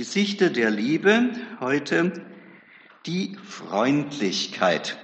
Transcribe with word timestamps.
Gesichter 0.00 0.48
der 0.48 0.70
Liebe, 0.70 1.28
heute 1.60 2.24
die 3.04 3.36
Freundlichkeit. 3.46 4.98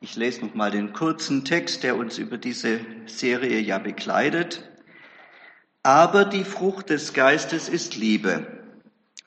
Ich 0.00 0.16
lese 0.16 0.44
noch 0.44 0.56
mal 0.56 0.72
den 0.72 0.92
kurzen 0.92 1.44
Text, 1.44 1.84
der 1.84 1.94
uns 1.94 2.18
über 2.18 2.36
diese 2.36 2.80
Serie 3.06 3.60
ja 3.60 3.78
begleitet. 3.78 4.68
Aber 5.84 6.24
die 6.24 6.42
Frucht 6.42 6.90
des 6.90 7.12
Geistes 7.12 7.68
ist 7.68 7.94
Liebe. 7.94 8.44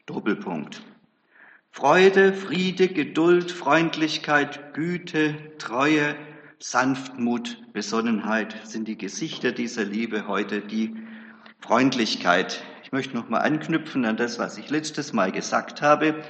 Doppelpunkt. 0.06 0.82
Freude, 1.72 2.34
Friede, 2.34 2.90
Geduld, 2.90 3.50
Freundlichkeit, 3.50 4.74
Güte, 4.74 5.38
Treue, 5.58 6.18
Sanftmut, 6.60 7.72
Besonnenheit 7.72 8.68
sind 8.68 8.90
die 8.90 8.98
Gesichter 8.98 9.54
dieser 9.54 9.86
Liebe 9.86 10.28
heute, 10.28 10.60
die 10.60 10.98
Freundlichkeit. 11.68 12.64
Ich 12.84 12.92
möchte 12.92 13.16
noch 13.16 13.28
mal 13.28 13.40
anknüpfen 13.40 14.06
an 14.06 14.18
das, 14.18 14.38
was 14.38 14.60
ich 14.60 14.70
letztes 14.70 15.14
Mal 15.14 15.32
gesagt 15.32 15.82
habe. 15.82 16.24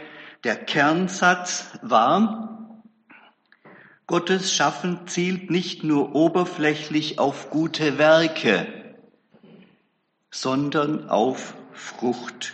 Der 0.45 0.55
Kernsatz 0.55 1.77
war, 1.81 2.81
Gottes 4.07 4.53
Schaffen 4.53 5.07
zielt 5.07 5.51
nicht 5.51 5.83
nur 5.83 6.15
oberflächlich 6.15 7.19
auf 7.19 7.49
gute 7.49 7.97
Werke, 7.97 8.95
sondern 10.31 11.09
auf 11.09 11.55
Frucht, 11.73 12.53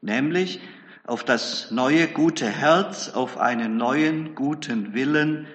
nämlich 0.00 0.60
auf 1.04 1.24
das 1.24 1.72
neue 1.72 2.06
gute 2.06 2.48
Herz, 2.48 3.08
auf 3.08 3.36
einen 3.36 3.76
neuen 3.76 4.36
guten 4.36 4.94
Willen, 4.94 5.48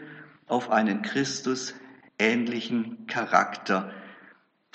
auf 0.47 0.69
einen 0.69 1.01
Christus 1.01 1.75
ähnlichen 2.19 3.07
Charakter. 3.07 3.93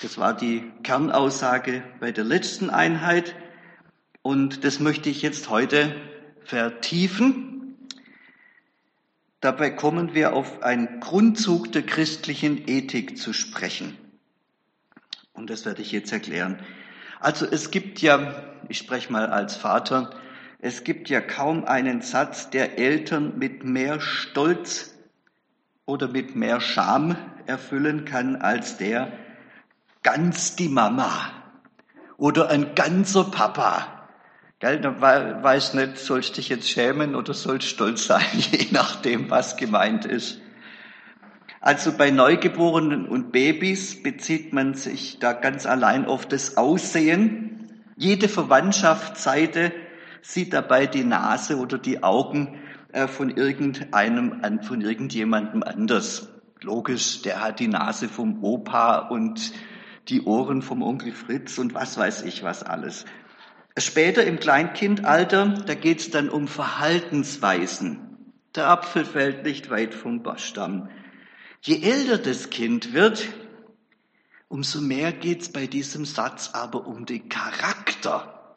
Das 0.03 0.17
war 0.17 0.35
die 0.35 0.69
Kernaussage 0.83 1.81
bei 2.01 2.11
der 2.11 2.25
letzten 2.25 2.69
Einheit 2.69 3.35
und 4.21 4.65
das 4.65 4.81
möchte 4.81 5.09
ich 5.09 5.21
jetzt 5.21 5.49
heute 5.49 5.95
vertiefen. 6.43 7.77
Dabei 9.39 9.69
kommen 9.69 10.13
wir 10.13 10.33
auf 10.33 10.61
einen 10.61 10.99
Grundzug 10.99 11.71
der 11.71 11.83
christlichen 11.83 12.67
Ethik 12.67 13.17
zu 13.17 13.31
sprechen. 13.31 13.95
Und 15.31 15.49
das 15.49 15.65
werde 15.65 15.81
ich 15.81 15.93
jetzt 15.93 16.11
erklären. 16.11 16.59
Also 17.21 17.45
es 17.45 17.71
gibt 17.71 18.01
ja, 18.01 18.43
ich 18.67 18.79
spreche 18.79 19.09
mal 19.09 19.27
als 19.27 19.55
Vater, 19.55 20.09
es 20.59 20.83
gibt 20.83 21.07
ja 21.07 21.21
kaum 21.21 21.63
einen 21.63 22.01
Satz, 22.01 22.49
der 22.49 22.77
Eltern 22.77 23.39
mit 23.39 23.63
mehr 23.63 24.01
Stolz 24.01 24.97
oder 25.85 26.09
mit 26.09 26.35
mehr 26.35 26.59
Scham 26.59 27.15
erfüllen 27.45 28.03
kann 28.03 28.35
als 28.35 28.75
der, 28.75 29.13
ganz 30.03 30.55
die 30.55 30.69
Mama 30.69 31.31
oder 32.17 32.49
ein 32.49 32.75
ganzer 32.75 33.25
Papa. 33.25 34.07
Gell, 34.59 34.79
da 34.79 35.01
weiß 35.01 35.73
nicht, 35.73 35.97
sollst 35.97 36.37
dich 36.37 36.49
jetzt 36.49 36.69
schämen 36.69 37.15
oder 37.15 37.33
sollst 37.33 37.67
stolz 37.67 38.05
sein, 38.05 38.23
je 38.33 38.67
nachdem, 38.71 39.29
was 39.29 39.57
gemeint 39.57 40.05
ist. 40.05 40.39
Also 41.59 41.93
bei 41.93 42.11
Neugeborenen 42.11 43.07
und 43.07 43.31
Babys 43.31 44.03
bezieht 44.03 44.51
man 44.53 44.73
sich 44.73 45.19
da 45.19 45.31
ganz 45.31 45.65
allein 45.65 46.05
auf 46.05 46.25
das 46.25 46.57
Aussehen. 46.57 47.83
Jede 47.95 48.27
Verwandtschaftsseite 48.27 49.71
sieht 50.21 50.53
dabei 50.53 50.87
die 50.87 51.05
Nase 51.05 51.57
oder 51.57 51.77
die 51.77 52.03
Augen 52.03 52.59
äh, 52.91 53.07
von 53.07 53.29
irgendeinem, 53.29 54.61
von 54.61 54.81
irgendjemandem 54.81 55.63
anders. 55.63 56.29
Logisch, 56.61 57.21
der 57.21 57.41
hat 57.41 57.59
die 57.59 57.67
Nase 57.67 58.09
vom 58.09 58.43
Opa 58.43 58.99
und 59.09 59.53
die 60.07 60.21
Ohren 60.21 60.61
vom 60.61 60.81
Onkel 60.81 61.13
Fritz 61.13 61.57
und 61.57 61.73
was 61.73 61.97
weiß 61.97 62.23
ich 62.23 62.43
was 62.43 62.63
alles. 62.63 63.05
Später 63.77 64.23
im 64.23 64.39
Kleinkindalter, 64.39 65.63
da 65.65 65.73
geht 65.73 65.99
es 65.99 66.11
dann 66.11 66.29
um 66.29 66.47
Verhaltensweisen. 66.47 68.17
Der 68.55 68.69
Apfel 68.69 69.03
fällt 69.03 69.43
nicht 69.43 69.69
weit 69.69 69.95
vom 69.95 70.21
Bastamm. 70.21 70.89
Je 71.61 71.81
älter 71.81 72.19
das 72.19 72.49
Kind 72.51 72.93
wird, 72.93 73.27
umso 74.47 74.79
mehr 74.79 75.11
geht 75.11 75.41
es 75.41 75.51
bei 75.51 75.65
diesem 75.65 76.05
Satz 76.05 76.51
aber 76.53 76.85
um 76.85 77.05
den 77.05 77.29
Charakter. 77.29 78.55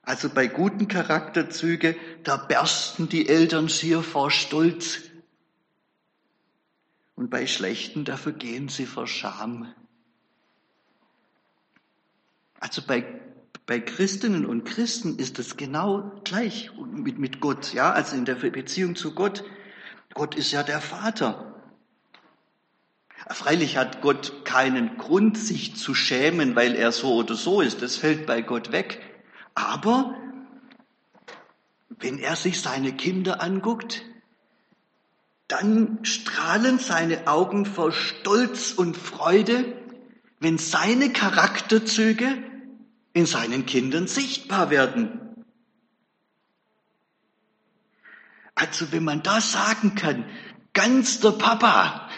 Also 0.00 0.30
bei 0.30 0.46
guten 0.46 0.88
Charakterzüge, 0.88 1.94
da 2.22 2.38
bersten 2.38 3.10
die 3.10 3.28
Eltern 3.28 3.68
schier 3.68 4.02
vor 4.02 4.30
Stolz. 4.30 5.00
Und 7.14 7.28
bei 7.28 7.46
schlechten, 7.46 8.06
da 8.06 8.16
vergehen 8.16 8.70
sie 8.70 8.86
vor 8.86 9.06
Scham. 9.06 9.74
Also 12.60 12.82
bei, 12.86 13.04
bei 13.66 13.80
Christinnen 13.80 14.46
und 14.46 14.64
Christen 14.64 15.18
ist 15.18 15.38
es 15.38 15.56
genau 15.56 16.20
gleich 16.24 16.70
mit, 16.76 17.18
mit 17.18 17.40
Gott, 17.40 17.72
ja, 17.72 17.92
also 17.92 18.16
in 18.16 18.24
der 18.24 18.34
Beziehung 18.34 18.96
zu 18.96 19.14
Gott. 19.14 19.44
Gott 20.14 20.34
ist 20.34 20.52
ja 20.52 20.62
der 20.62 20.80
Vater. 20.80 21.54
Freilich 23.30 23.76
hat 23.76 24.00
Gott 24.00 24.44
keinen 24.44 24.96
Grund, 24.96 25.36
sich 25.36 25.76
zu 25.76 25.94
schämen, 25.94 26.56
weil 26.56 26.74
er 26.74 26.92
so 26.92 27.14
oder 27.14 27.34
so 27.34 27.60
ist. 27.60 27.82
Das 27.82 27.96
fällt 27.96 28.26
bei 28.26 28.42
Gott 28.42 28.72
weg. 28.72 29.00
Aber 29.54 30.14
wenn 31.88 32.18
er 32.18 32.36
sich 32.36 32.60
seine 32.60 32.92
Kinder 32.92 33.42
anguckt, 33.42 34.02
dann 35.48 35.98
strahlen 36.04 36.78
seine 36.78 37.26
Augen 37.26 37.66
vor 37.66 37.92
Stolz 37.92 38.72
und 38.72 38.96
Freude, 38.96 39.76
wenn 40.40 40.58
seine 40.58 41.12
Charakterzüge 41.12 42.38
in 43.18 43.26
seinen 43.26 43.66
Kindern 43.66 44.06
sichtbar 44.06 44.70
werden. 44.70 45.44
Also 48.54 48.92
wenn 48.92 49.02
man 49.02 49.24
da 49.24 49.40
sagen 49.40 49.96
kann, 49.96 50.24
ganz 50.72 51.18
der 51.18 51.32
Papa, 51.32 52.08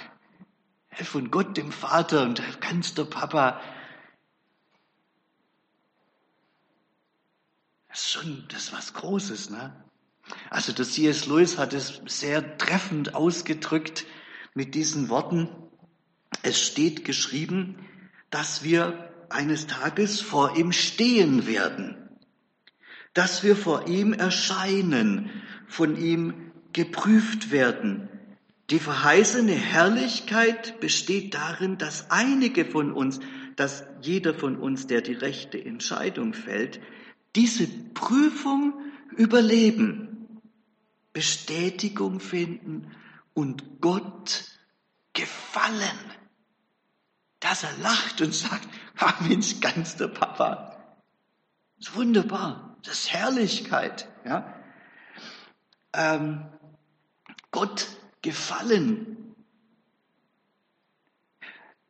von 1.03 1.31
Gott 1.31 1.56
dem 1.56 1.72
Vater 1.72 2.22
und 2.25 2.43
ganz 2.61 2.93
der 2.93 3.05
Papa, 3.05 3.62
das 7.88 8.00
ist 8.00 8.11
schon, 8.11 8.44
das 8.49 8.65
ist 8.65 8.72
was 8.75 8.93
Großes, 8.93 9.50
ne? 9.50 9.84
Also 10.50 10.72
der 10.72 10.84
C.S. 10.84 11.27
Lewis 11.27 11.56
hat 11.56 11.72
es 11.72 12.00
sehr 12.06 12.59
treffend 12.59 13.15
ausgedrückt 13.15 14.05
mit 14.53 14.75
diesen 14.75 15.09
Worten. 15.09 15.49
Es 16.43 16.61
steht 16.61 17.06
geschrieben, 17.06 17.88
dass 18.31 18.62
wir 18.62 19.09
eines 19.31 19.67
Tages 19.67 20.21
vor 20.21 20.57
ihm 20.57 20.73
stehen 20.73 21.47
werden, 21.47 21.97
dass 23.15 23.43
wir 23.43 23.57
vor 23.57 23.89
ihm 23.89 24.13
erscheinen 24.13 25.31
von 25.67 25.97
ihm 25.97 26.53
geprüft 26.73 27.51
werden. 27.51 28.09
Die 28.71 28.79
verheißene 28.79 29.53
Herrlichkeit 29.53 30.79
besteht 30.81 31.35
darin, 31.35 31.79
dass 31.79 32.11
einige 32.11 32.65
von 32.65 32.93
uns, 32.93 33.21
dass 33.57 33.85
jeder 34.01 34.33
von 34.35 34.57
uns, 34.57 34.87
der 34.87 35.01
die 35.01 35.15
rechte 35.15 35.62
Entscheidung 35.62 36.35
fällt, 36.35 36.81
diese 37.35 37.67
Prüfung 37.95 38.75
überleben, 39.17 40.41
Bestätigung 41.12 42.21
finden 42.21 42.93
und 43.35 43.81
Gott 43.81 44.45
gefallen. 45.12 46.19
Dass 47.41 47.62
er 47.65 47.73
lacht 47.78 48.21
und 48.21 48.34
sagt, 48.34 48.69
ah 48.99 49.15
Mensch, 49.21 49.61
ganz 49.61 49.97
der 49.97 50.09
Papa. 50.09 50.77
Das 51.78 51.89
ist 51.89 51.95
wunderbar. 51.97 52.77
Das 52.83 53.01
ist 53.01 53.12
Herrlichkeit. 53.12 54.09
Ja? 54.25 54.55
ähm, 55.93 56.47
Gott 57.50 57.89
gefallen. 58.23 59.34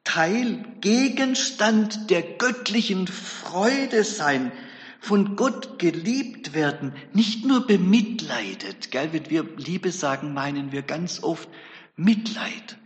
Teil, 0.04 0.64
Gegenstand 0.80 2.10
der 2.10 2.22
göttlichen 2.22 3.06
Freude 3.06 4.02
sein, 4.04 4.50
von 4.98 5.36
Gott 5.36 5.78
geliebt 5.78 6.52
werden, 6.52 6.94
nicht 7.12 7.44
nur 7.44 7.66
bemitleidet. 7.66 8.90
Gell? 8.90 9.12
Wenn 9.12 9.30
wir 9.30 9.44
Liebe 9.56 9.92
sagen, 9.92 10.34
meinen 10.34 10.72
wir 10.72 10.82
ganz 10.82 11.22
oft 11.22 11.48
Mitleid. 11.96 12.78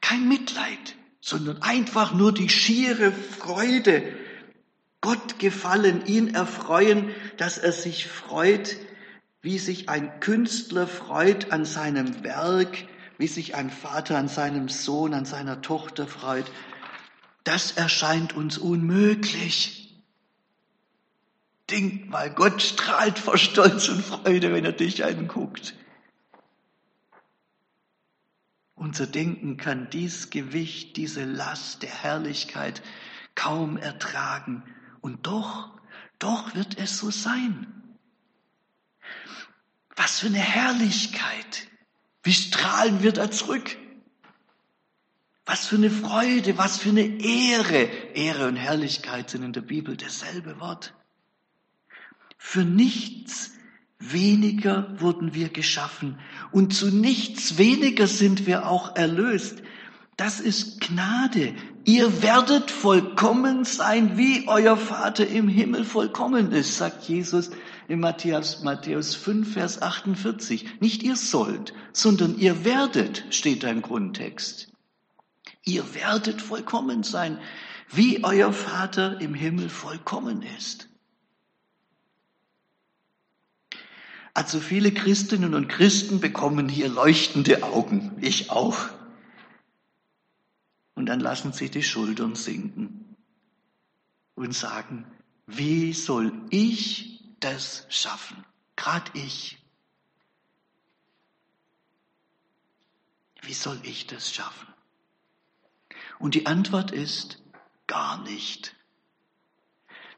Kein 0.00 0.28
Mitleid, 0.28 0.96
sondern 1.28 1.60
einfach 1.60 2.14
nur 2.14 2.32
die 2.32 2.48
schiere 2.48 3.12
Freude. 3.12 4.02
Gott 5.02 5.38
gefallen, 5.38 6.06
ihn 6.06 6.34
erfreuen, 6.34 7.10
dass 7.36 7.58
er 7.58 7.72
sich 7.72 8.06
freut, 8.06 8.76
wie 9.42 9.58
sich 9.58 9.88
ein 9.88 10.20
Künstler 10.20 10.86
freut 10.86 11.52
an 11.52 11.64
seinem 11.64 12.24
Werk, 12.24 12.84
wie 13.18 13.26
sich 13.26 13.54
ein 13.54 13.70
Vater 13.70 14.16
an 14.16 14.28
seinem 14.28 14.68
Sohn, 14.68 15.12
an 15.12 15.26
seiner 15.26 15.60
Tochter 15.60 16.06
freut, 16.06 16.46
das 17.44 17.72
erscheint 17.72 18.34
uns 18.34 18.58
unmöglich. 18.58 19.94
Denk 21.70 22.08
mal, 22.08 22.30
Gott 22.30 22.62
strahlt 22.62 23.18
vor 23.18 23.36
Stolz 23.36 23.88
und 23.88 24.02
Freude, 24.02 24.52
wenn 24.52 24.64
er 24.64 24.72
dich 24.72 25.04
anguckt. 25.04 25.74
Unser 28.78 29.08
Denken 29.08 29.56
kann 29.56 29.90
dies 29.90 30.30
Gewicht, 30.30 30.96
diese 30.96 31.24
Last 31.24 31.82
der 31.82 31.90
Herrlichkeit 31.90 32.80
kaum 33.34 33.76
ertragen. 33.76 34.62
Und 35.00 35.26
doch, 35.26 35.70
doch 36.20 36.54
wird 36.54 36.78
es 36.78 36.96
so 36.96 37.10
sein. 37.10 37.66
Was 39.96 40.20
für 40.20 40.28
eine 40.28 40.38
Herrlichkeit. 40.38 41.66
Wie 42.22 42.32
strahlen 42.32 43.02
wir 43.02 43.12
da 43.12 43.32
zurück? 43.32 43.76
Was 45.44 45.66
für 45.66 45.76
eine 45.76 45.90
Freude, 45.90 46.56
was 46.56 46.78
für 46.78 46.90
eine 46.90 47.20
Ehre. 47.20 47.82
Ehre 48.14 48.46
und 48.46 48.56
Herrlichkeit 48.56 49.30
sind 49.30 49.42
in 49.42 49.52
der 49.52 49.62
Bibel 49.62 49.96
dasselbe 49.96 50.60
Wort. 50.60 50.94
Für 52.36 52.64
nichts 52.64 53.57
weniger 53.98 54.94
wurden 55.00 55.34
wir 55.34 55.48
geschaffen 55.48 56.18
und 56.52 56.72
zu 56.74 56.94
nichts 56.94 57.58
weniger 57.58 58.06
sind 58.06 58.46
wir 58.46 58.68
auch 58.68 58.96
erlöst. 58.96 59.62
Das 60.16 60.40
ist 60.40 60.80
Gnade. 60.80 61.54
Ihr 61.84 62.22
werdet 62.22 62.70
vollkommen 62.70 63.64
sein, 63.64 64.16
wie 64.18 64.48
euer 64.48 64.76
Vater 64.76 65.26
im 65.26 65.48
Himmel 65.48 65.84
vollkommen 65.84 66.50
ist, 66.52 66.76
sagt 66.76 67.08
Jesus 67.08 67.50
in 67.86 68.00
Matthäus, 68.00 68.62
Matthäus 68.62 69.14
5, 69.14 69.52
Vers 69.52 69.80
48. 69.80 70.80
Nicht 70.80 71.02
ihr 71.02 71.16
sollt, 71.16 71.72
sondern 71.92 72.36
ihr 72.36 72.64
werdet, 72.64 73.24
steht 73.30 73.62
da 73.62 73.68
im 73.68 73.80
Grundtext. 73.80 74.72
Ihr 75.64 75.94
werdet 75.94 76.42
vollkommen 76.42 77.02
sein, 77.02 77.38
wie 77.90 78.24
euer 78.24 78.52
Vater 78.52 79.20
im 79.20 79.34
Himmel 79.34 79.68
vollkommen 79.68 80.42
ist. 80.42 80.87
Also 84.38 84.60
viele 84.60 84.94
Christinnen 84.94 85.52
und 85.52 85.66
Christen 85.66 86.20
bekommen 86.20 86.68
hier 86.68 86.88
leuchtende 86.88 87.64
Augen, 87.64 88.16
ich 88.20 88.50
auch. 88.50 88.88
Und 90.94 91.06
dann 91.06 91.18
lassen 91.18 91.52
sie 91.52 91.68
die 91.68 91.82
Schultern 91.82 92.36
sinken 92.36 93.16
und 94.36 94.54
sagen, 94.54 95.10
wie 95.46 95.92
soll 95.92 96.32
ich 96.50 97.20
das 97.40 97.84
schaffen? 97.88 98.44
Gerade 98.76 99.10
ich. 99.14 99.58
Wie 103.42 103.54
soll 103.54 103.80
ich 103.82 104.06
das 104.06 104.32
schaffen? 104.32 104.68
Und 106.20 106.36
die 106.36 106.46
Antwort 106.46 106.92
ist 106.92 107.42
gar 107.88 108.22
nicht. 108.22 108.76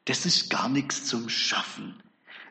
Das 0.05 0.26
ist 0.26 0.50
gar 0.50 0.69
nichts 0.69 1.06
zum 1.06 1.31
Schaffen. 1.31 2.02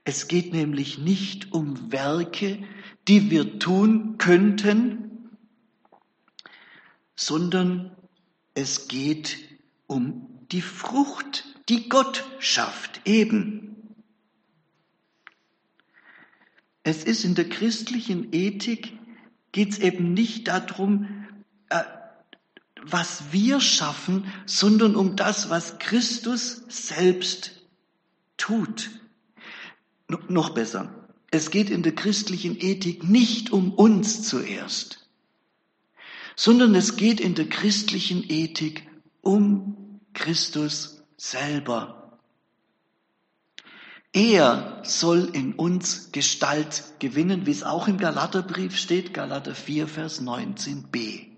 Es 0.09 0.27
geht 0.27 0.53
nämlich 0.53 0.97
nicht 0.97 1.53
um 1.53 1.91
Werke, 1.91 2.63
die 3.07 3.29
wir 3.29 3.59
tun 3.59 4.17
könnten, 4.17 5.29
sondern 7.15 7.95
es 8.55 8.87
geht 8.87 9.37
um 9.85 10.27
die 10.51 10.63
Frucht, 10.63 11.45
die 11.69 11.89
Gott 11.89 12.25
schafft, 12.39 13.01
eben. 13.05 13.93
Es 16.81 17.03
ist 17.03 17.23
in 17.23 17.35
der 17.35 17.47
christlichen 17.47 18.33
Ethik, 18.33 18.97
geht 19.51 19.73
es 19.73 19.77
eben 19.77 20.13
nicht 20.15 20.47
darum, 20.47 21.27
äh, 21.69 21.83
was 22.81 23.31
wir 23.31 23.61
schaffen, 23.61 24.25
sondern 24.47 24.95
um 24.95 25.15
das, 25.15 25.51
was 25.51 25.77
Christus 25.77 26.63
selbst 26.67 27.61
tut. 28.37 28.89
Noch 30.09 30.49
besser, 30.49 31.07
es 31.31 31.51
geht 31.51 31.69
in 31.69 31.83
der 31.83 31.93
christlichen 31.93 32.59
Ethik 32.59 33.03
nicht 33.03 33.51
um 33.51 33.73
uns 33.73 34.27
zuerst, 34.27 35.07
sondern 36.35 36.75
es 36.75 36.97
geht 36.97 37.19
in 37.19 37.35
der 37.35 37.47
christlichen 37.47 38.23
Ethik 38.27 38.89
um 39.21 40.01
Christus 40.13 41.03
selber. 41.15 42.19
Er 44.11 44.81
soll 44.83 45.29
in 45.33 45.53
uns 45.53 46.11
Gestalt 46.11 46.95
gewinnen, 46.97 47.45
wie 47.45 47.51
es 47.51 47.63
auch 47.63 47.87
im 47.87 47.99
Galaterbrief 47.99 48.75
steht, 48.75 49.13
Galater 49.13 49.53
4, 49.53 49.87
Vers 49.87 50.21
19b 50.21 51.29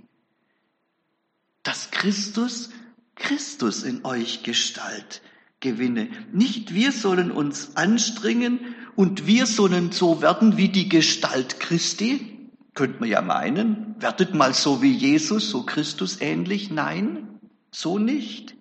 dass 1.64 1.92
Christus, 1.92 2.70
Christus 3.16 3.84
in 3.84 4.06
euch 4.06 4.44
Gestalt 4.44 5.22
gewinne. 5.62 6.10
Nicht 6.34 6.74
wir 6.74 6.92
sollen 6.92 7.32
uns 7.32 7.78
anstrengen 7.78 8.60
und 8.96 9.26
wir 9.26 9.46
sollen 9.46 9.92
so 9.92 10.22
werden 10.22 10.58
wie 10.58 10.70
die 10.70 10.90
Gestalt 10.90 11.60
Christi. 11.60 12.50
Könnte 12.74 13.00
man 13.00 13.10
ja 13.10 13.22
meinen, 13.22 13.96
werdet 14.00 14.34
mal 14.34 14.54
so 14.54 14.82
wie 14.82 14.92
Jesus, 14.92 15.50
so 15.50 15.64
Christus 15.64 16.20
ähnlich. 16.22 16.72
Nein, 16.72 17.40
so 17.72 17.98
nicht. 17.98 18.56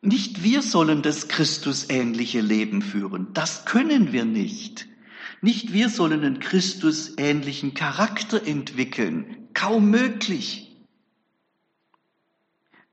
Nicht 0.00 0.42
wir 0.42 0.62
sollen 0.62 1.02
das 1.02 1.28
Christusähnliche 1.28 2.40
Leben 2.40 2.82
führen. 2.82 3.28
Das 3.34 3.64
können 3.64 4.12
wir 4.12 4.24
nicht. 4.24 4.86
Nicht 5.40 5.72
wir 5.72 5.88
sollen 5.88 6.24
einen 6.24 6.40
Christusähnlichen 6.40 7.74
Charakter 7.74 8.46
entwickeln. 8.46 9.48
Kaum 9.54 9.90
möglich. 9.90 10.67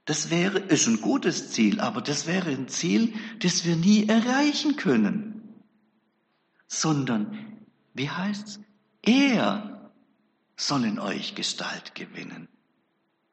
Das 0.05 0.29
wäre, 0.29 0.59
ist 0.59 0.87
ein 0.87 1.01
gutes 1.01 1.51
Ziel, 1.51 1.79
aber 1.79 2.01
das 2.01 2.27
wäre 2.27 2.51
ein 2.51 2.67
Ziel, 2.67 3.13
das 3.39 3.65
wir 3.65 3.75
nie 3.75 4.07
erreichen 4.07 4.75
können. 4.75 5.63
Sondern, 6.67 7.59
wie 7.93 8.09
heißt's? 8.09 8.59
Er 9.01 9.91
soll 10.55 10.85
in 10.85 10.99
euch 10.99 11.33
Gestalt 11.33 11.95
gewinnen. 11.95 12.47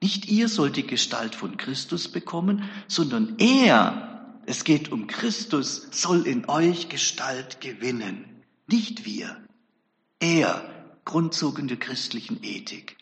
Nicht 0.00 0.26
ihr 0.26 0.48
sollt 0.48 0.76
die 0.76 0.86
Gestalt 0.86 1.34
von 1.34 1.56
Christus 1.56 2.08
bekommen, 2.08 2.69
sondern 2.88 3.36
er, 3.38 4.40
es 4.46 4.64
geht 4.64 4.90
um 4.90 5.06
Christus, 5.06 5.88
soll 5.92 6.26
in 6.26 6.48
euch 6.48 6.88
Gestalt 6.88 7.60
gewinnen. 7.60 8.42
Nicht 8.66 9.04
wir. 9.04 9.36
Er, 10.19 10.69
Grundzug 11.04 11.66
der 11.69 11.76
christlichen 11.76 12.42
Ethik. 12.42 12.96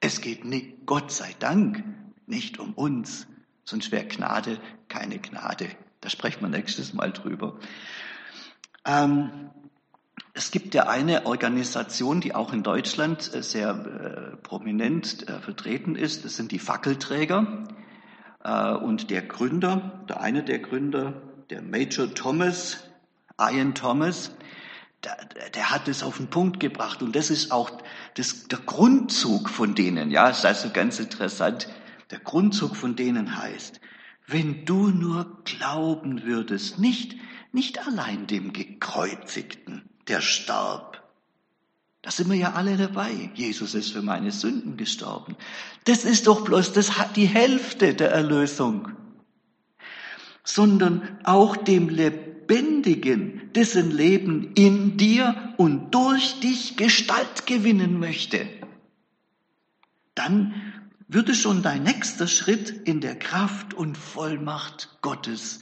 Es 0.00 0.20
geht 0.20 0.44
nicht, 0.44 0.86
Gott 0.86 1.10
sei 1.10 1.34
Dank, 1.38 1.84
nicht 2.26 2.58
um 2.58 2.72
uns, 2.74 3.26
sonst 3.64 3.92
wäre 3.92 4.06
Gnade 4.06 4.58
keine 4.88 5.18
Gnade. 5.18 5.68
Da 6.00 6.10
sprechen 6.10 6.42
wir 6.42 6.48
nächstes 6.48 6.92
Mal 6.92 7.12
drüber. 7.12 7.58
Ähm, 8.84 9.50
es 10.34 10.50
gibt 10.50 10.74
ja 10.74 10.86
eine 10.86 11.26
Organisation, 11.26 12.20
die 12.20 12.34
auch 12.34 12.52
in 12.52 12.62
Deutschland 12.62 13.34
äh, 13.34 13.42
sehr 13.42 13.70
äh, 13.70 14.36
prominent 14.36 15.28
äh, 15.28 15.40
vertreten 15.40 15.96
ist. 15.96 16.24
Das 16.24 16.36
sind 16.36 16.52
die 16.52 16.58
Fackelträger. 16.58 17.66
Äh, 18.44 18.72
und 18.74 19.10
der 19.10 19.22
Gründer, 19.22 20.04
der 20.08 20.20
eine 20.20 20.44
der 20.44 20.58
Gründer, 20.58 21.22
der 21.50 21.62
Major 21.62 22.12
Thomas, 22.14 22.84
Ian 23.40 23.74
Thomas, 23.74 24.30
der, 25.04 25.16
der 25.54 25.70
hat 25.70 25.88
es 25.88 26.02
auf 26.02 26.18
den 26.18 26.28
Punkt 26.28 26.60
gebracht. 26.60 27.02
Und 27.02 27.16
das 27.16 27.30
ist 27.30 27.50
auch 27.50 27.70
das, 28.14 28.46
der 28.48 28.58
Grundzug 28.58 29.48
von 29.48 29.74
denen. 29.74 30.10
Ja, 30.10 30.28
ist 30.28 30.44
also 30.44 30.70
ganz 30.70 30.98
interessant. 31.00 31.68
Der 32.10 32.20
Grundzug 32.20 32.76
von 32.76 32.96
denen 32.96 33.36
heißt, 33.36 33.80
wenn 34.26 34.64
du 34.64 34.88
nur 34.88 35.42
glauben 35.44 36.24
würdest, 36.24 36.78
nicht, 36.78 37.16
nicht 37.52 37.86
allein 37.86 38.26
dem 38.26 38.52
Gekreuzigten, 38.52 39.88
der 40.08 40.20
starb. 40.20 41.02
Da 42.02 42.10
sind 42.12 42.30
wir 42.30 42.36
ja 42.36 42.52
alle 42.52 42.76
dabei. 42.76 43.30
Jesus 43.34 43.74
ist 43.74 43.92
für 43.92 44.02
meine 44.02 44.30
Sünden 44.30 44.76
gestorben. 44.76 45.36
Das 45.84 46.04
ist 46.04 46.28
doch 46.28 46.44
bloß 46.44 46.72
das 46.72 46.92
die 47.16 47.26
Hälfte 47.26 47.94
der 47.94 48.12
Erlösung. 48.12 48.92
Sondern 50.44 51.18
auch 51.24 51.56
dem 51.56 51.88
Lebendigen, 51.88 53.52
dessen 53.54 53.90
Leben 53.90 54.52
in 54.54 54.96
dir 54.96 55.54
und 55.56 55.92
durch 55.96 56.38
dich 56.38 56.76
Gestalt 56.76 57.46
gewinnen 57.46 57.98
möchte. 57.98 58.46
Dann 60.14 60.54
würde 61.08 61.34
schon 61.34 61.62
dein 61.62 61.82
nächster 61.82 62.26
Schritt 62.26 62.70
in 62.70 63.00
der 63.00 63.18
Kraft 63.18 63.74
und 63.74 63.96
Vollmacht 63.96 64.98
Gottes 65.02 65.60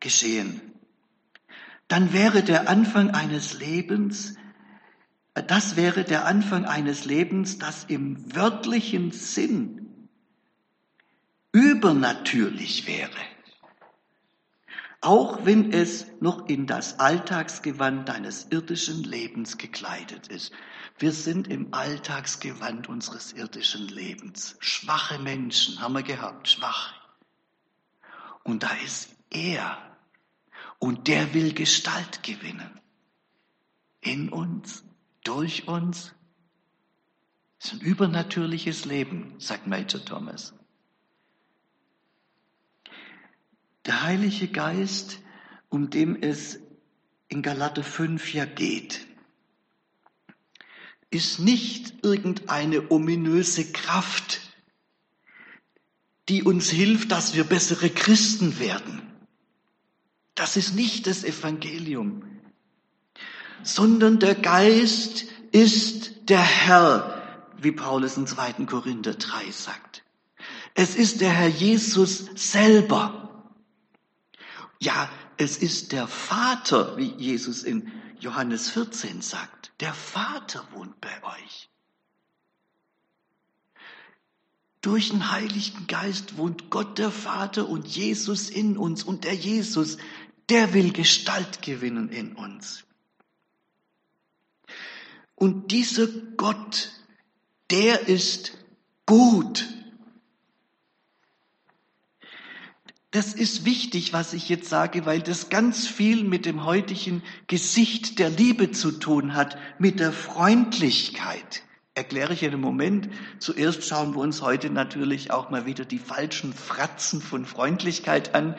geschehen. 0.00 0.60
Dann 1.88 2.12
wäre 2.12 2.42
der 2.42 2.68
Anfang 2.68 3.10
eines 3.10 3.58
Lebens, 3.58 4.34
das 5.34 5.76
wäre 5.76 6.04
der 6.04 6.26
Anfang 6.26 6.64
eines 6.64 7.04
Lebens, 7.04 7.58
das 7.58 7.84
im 7.84 8.34
wörtlichen 8.34 9.12
Sinn 9.12 10.08
übernatürlich 11.52 12.86
wäre. 12.86 13.35
Auch 15.06 15.44
wenn 15.44 15.72
es 15.72 16.04
noch 16.18 16.48
in 16.48 16.66
das 16.66 16.98
Alltagsgewand 16.98 18.08
deines 18.08 18.48
irdischen 18.50 19.04
Lebens 19.04 19.56
gekleidet 19.56 20.26
ist. 20.26 20.52
Wir 20.98 21.12
sind 21.12 21.46
im 21.46 21.72
Alltagsgewand 21.72 22.88
unseres 22.88 23.32
irdischen 23.32 23.86
Lebens. 23.86 24.56
Schwache 24.58 25.20
Menschen 25.20 25.80
haben 25.80 25.94
wir 25.94 26.02
gehabt, 26.02 26.48
schwach. 26.48 26.92
Und 28.42 28.64
da 28.64 28.70
ist 28.84 29.10
er. 29.30 29.78
Und 30.80 31.06
der 31.06 31.34
will 31.34 31.54
Gestalt 31.54 32.24
gewinnen. 32.24 32.80
In 34.00 34.28
uns, 34.28 34.82
durch 35.22 35.68
uns. 35.68 36.16
Das 37.60 37.74
ist 37.74 37.80
ein 37.80 37.86
übernatürliches 37.86 38.84
Leben, 38.86 39.36
sagt 39.38 39.68
Major 39.68 40.04
Thomas. 40.04 40.52
Der 43.86 44.02
Heilige 44.02 44.48
Geist, 44.48 45.20
um 45.68 45.90
dem 45.90 46.20
es 46.20 46.58
in 47.28 47.42
Galater 47.42 47.84
5 47.84 48.34
ja 48.34 48.44
geht, 48.44 49.06
ist 51.10 51.38
nicht 51.38 52.04
irgendeine 52.04 52.90
ominöse 52.90 53.70
Kraft, 53.72 54.40
die 56.28 56.42
uns 56.42 56.68
hilft, 56.68 57.12
dass 57.12 57.34
wir 57.34 57.44
bessere 57.44 57.88
Christen 57.88 58.58
werden. 58.58 59.02
Das 60.34 60.56
ist 60.56 60.74
nicht 60.74 61.06
das 61.06 61.22
Evangelium, 61.22 62.24
sondern 63.62 64.18
der 64.18 64.34
Geist 64.34 65.26
ist 65.52 66.28
der 66.28 66.42
Herr, 66.42 67.52
wie 67.56 67.72
Paulus 67.72 68.16
in 68.16 68.26
2. 68.26 68.64
Korinther 68.66 69.14
3 69.14 69.50
sagt. 69.50 70.04
Es 70.74 70.96
ist 70.96 71.20
der 71.20 71.30
Herr 71.30 71.48
Jesus 71.48 72.26
selber. 72.34 73.25
Ja, 74.78 75.10
es 75.36 75.56
ist 75.56 75.92
der 75.92 76.06
Vater, 76.06 76.96
wie 76.96 77.12
Jesus 77.16 77.62
in 77.62 77.90
Johannes 78.20 78.70
14 78.70 79.22
sagt. 79.22 79.72
Der 79.80 79.94
Vater 79.94 80.66
wohnt 80.72 81.00
bei 81.00 81.22
euch. 81.22 81.68
Durch 84.80 85.10
den 85.10 85.30
Heiligen 85.32 85.86
Geist 85.86 86.36
wohnt 86.36 86.70
Gott 86.70 86.98
der 86.98 87.10
Vater 87.10 87.68
und 87.68 87.86
Jesus 87.86 88.50
in 88.50 88.76
uns. 88.76 89.02
Und 89.02 89.24
der 89.24 89.34
Jesus, 89.34 89.98
der 90.48 90.74
will 90.74 90.92
Gestalt 90.92 91.62
gewinnen 91.62 92.10
in 92.10 92.34
uns. 92.34 92.84
Und 95.34 95.72
dieser 95.72 96.06
Gott, 96.36 96.92
der 97.70 98.08
ist 98.08 98.52
gut. 99.06 99.66
Das 103.16 103.32
ist 103.32 103.64
wichtig, 103.64 104.12
was 104.12 104.34
ich 104.34 104.50
jetzt 104.50 104.68
sage, 104.68 105.06
weil 105.06 105.22
das 105.22 105.48
ganz 105.48 105.86
viel 105.86 106.22
mit 106.22 106.44
dem 106.44 106.66
heutigen 106.66 107.22
Gesicht 107.46 108.18
der 108.18 108.28
Liebe 108.28 108.72
zu 108.72 108.92
tun 108.92 109.34
hat, 109.34 109.56
mit 109.78 110.00
der 110.00 110.12
Freundlichkeit. 110.12 111.62
Erkläre 111.94 112.34
ich 112.34 112.42
in 112.42 112.50
einem 112.50 112.60
Moment. 112.60 113.08
Zuerst 113.38 113.86
schauen 113.86 114.14
wir 114.14 114.20
uns 114.20 114.42
heute 114.42 114.68
natürlich 114.68 115.30
auch 115.30 115.48
mal 115.48 115.64
wieder 115.64 115.86
die 115.86 115.98
falschen 115.98 116.52
Fratzen 116.52 117.22
von 117.22 117.46
Freundlichkeit 117.46 118.34
an. 118.34 118.54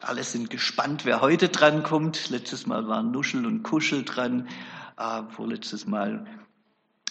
Alle 0.00 0.24
sind 0.24 0.48
gespannt, 0.48 1.04
wer 1.04 1.20
heute 1.20 1.50
dran 1.50 1.82
kommt. 1.82 2.30
Letztes 2.30 2.66
Mal 2.66 2.88
waren 2.88 3.10
Nuschel 3.10 3.44
und 3.44 3.62
Kuschel 3.62 4.04
dran. 4.04 4.48
Äh, 4.96 5.24
vorletztes 5.28 5.86
Mal. 5.86 6.24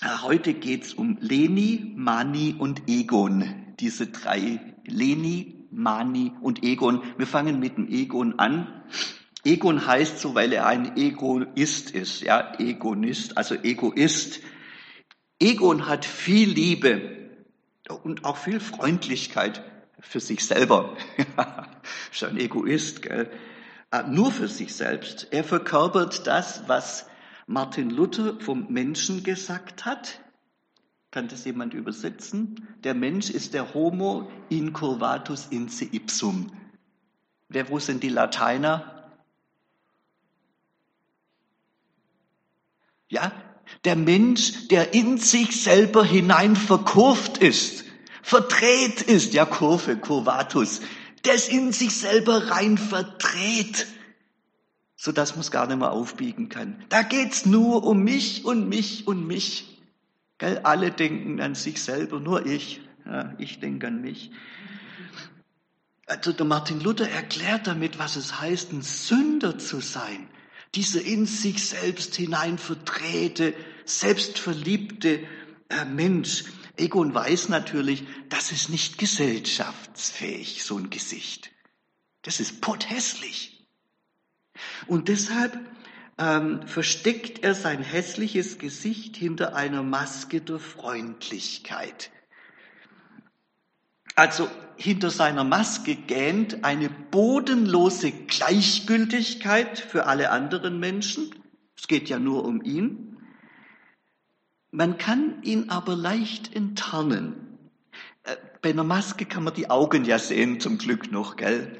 Äh, 0.01 0.07
heute 0.23 0.55
geht's 0.55 0.95
um 0.95 1.19
Leni, 1.21 1.93
Mani 1.95 2.55
und 2.57 2.89
Egon. 2.89 3.75
Diese 3.79 4.07
drei. 4.07 4.73
Leni, 4.87 5.54
Mani 5.71 6.33
und 6.41 6.63
Egon. 6.63 7.03
Wir 7.17 7.27
fangen 7.27 7.59
mit 7.59 7.77
dem 7.77 7.87
Egon 7.89 8.39
an. 8.39 8.83
Egon 9.43 9.85
heißt 9.85 10.19
so, 10.19 10.33
weil 10.33 10.53
er 10.53 10.65
ein 10.65 10.97
Egoist 10.97 11.91
ist, 11.91 12.21
ja, 12.21 12.53
Egonist, 12.59 13.37
also 13.37 13.55
Egoist. 13.55 14.39
Egon 15.39 15.87
hat 15.87 16.05
viel 16.05 16.49
Liebe 16.49 17.29
und 18.03 18.25
auch 18.25 18.37
viel 18.37 18.59
Freundlichkeit 18.59 19.63
für 19.99 20.19
sich 20.19 20.45
selber. 20.45 20.97
ist 22.11 22.23
ein 22.23 22.37
Egoist, 22.37 23.01
gell? 23.01 23.29
Äh, 23.91 24.03
nur 24.07 24.31
für 24.31 24.47
sich 24.47 24.73
selbst. 24.73 25.27
Er 25.31 25.43
verkörpert 25.43 26.25
das, 26.25 26.63
was 26.67 27.07
Martin 27.47 27.89
Luther 27.89 28.39
vom 28.39 28.67
Menschen 28.69 29.23
gesagt 29.23 29.85
hat. 29.85 30.21
Kann 31.15 31.29
das 31.29 31.45
jemand 31.45 31.73
übersetzen? 31.73 32.67
Der 32.83 32.93
Mensch 32.93 33.29
ist 33.29 33.53
der 33.53 33.73
Homo 33.73 34.29
incurvatus 34.49 35.47
in 35.49 35.69
se 35.69 35.85
ipsum. 35.85 36.51
Wer, 37.47 37.69
wo 37.69 37.79
sind 37.79 38.03
die 38.03 38.09
Lateiner? 38.09 39.13
Ja, 43.07 43.31
der 43.85 43.95
Mensch, 43.95 44.67
der 44.67 44.93
in 44.93 45.17
sich 45.17 45.63
selber 45.63 46.03
hinein 46.03 46.57
verkurvt 46.57 47.37
ist, 47.37 47.85
verdreht 48.21 49.01
ist, 49.01 49.33
ja, 49.33 49.45
Kurve, 49.45 49.95
Curvatus, 49.95 50.81
der 51.23 51.35
es 51.35 51.47
in 51.47 51.71
sich 51.71 51.95
selber 51.95 52.49
rein 52.49 52.77
verdreht, 52.77 53.87
so 54.97 55.13
dass 55.13 55.31
man 55.31 55.39
es 55.39 55.51
gar 55.51 55.65
nicht 55.65 55.79
mehr 55.79 55.93
aufbiegen 55.93 56.49
kann. 56.49 56.83
Da 56.89 57.03
geht's 57.03 57.45
nur 57.45 57.85
um 57.85 58.03
mich 58.03 58.43
und 58.43 58.67
mich 58.67 59.07
und 59.07 59.25
mich. 59.25 59.74
Gell? 60.37 60.59
Alle 60.59 60.91
denken 60.91 61.39
an 61.41 61.55
sich 61.55 61.81
selber, 61.81 62.19
nur 62.19 62.45
ich. 62.45 62.81
Ja, 63.05 63.33
ich 63.37 63.59
denke 63.59 63.87
an 63.87 64.01
mich. 64.01 64.31
Also 66.07 66.33
der 66.33 66.45
Martin 66.45 66.79
Luther 66.81 67.09
erklärt 67.09 67.67
damit, 67.67 67.97
was 67.97 68.15
es 68.15 68.39
heißt, 68.39 68.71
ein 68.73 68.81
Sünder 68.81 69.57
zu 69.57 69.79
sein. 69.79 70.29
Dieser 70.75 71.01
in 71.01 71.25
sich 71.25 71.65
selbst 71.65 72.15
hinein 72.15 72.57
verdrehte, 72.57 73.53
selbstverliebte 73.85 75.21
äh, 75.69 75.85
Mensch. 75.85 76.45
Egon 76.77 77.13
weiß 77.13 77.49
natürlich, 77.49 78.03
das 78.29 78.51
ist 78.51 78.69
nicht 78.69 78.97
gesellschaftsfähig, 78.97 80.63
so 80.63 80.77
ein 80.77 80.89
Gesicht. 80.89 81.51
Das 82.23 82.39
ist 82.39 82.61
pothässlich. 82.61 83.67
Und 84.87 85.07
deshalb 85.07 85.57
ähm, 86.17 86.65
versteckt 86.67 87.43
er 87.43 87.55
sein 87.55 87.81
hässliches 87.81 88.57
Gesicht 88.57 89.17
hinter 89.17 89.55
einer 89.55 89.83
Maske 89.83 90.41
der 90.41 90.59
Freundlichkeit. 90.59 92.11
Also 94.15 94.49
hinter 94.77 95.09
seiner 95.09 95.43
Maske 95.43 95.95
gähnt 95.95 96.63
eine 96.63 96.89
bodenlose 96.89 98.11
Gleichgültigkeit 98.11 99.77
für 99.79 100.05
alle 100.05 100.31
anderen 100.31 100.79
Menschen. 100.79 101.35
Es 101.77 101.87
geht 101.87 102.07
ja 102.07 102.17
nur 102.17 102.45
um 102.45 102.61
ihn. 102.61 103.17
Man 104.71 104.97
kann 104.97 105.41
ihn 105.43 105.69
aber 105.69 105.95
leicht 105.95 106.55
enttarnen. 106.55 107.69
Äh, 108.23 108.35
bei 108.61 108.69
einer 108.69 108.83
Maske 108.83 109.25
kann 109.25 109.43
man 109.43 109.53
die 109.53 109.69
Augen 109.69 110.05
ja 110.05 110.19
sehen, 110.19 110.59
zum 110.59 110.77
Glück 110.77 111.11
noch, 111.11 111.35
gell? 111.35 111.77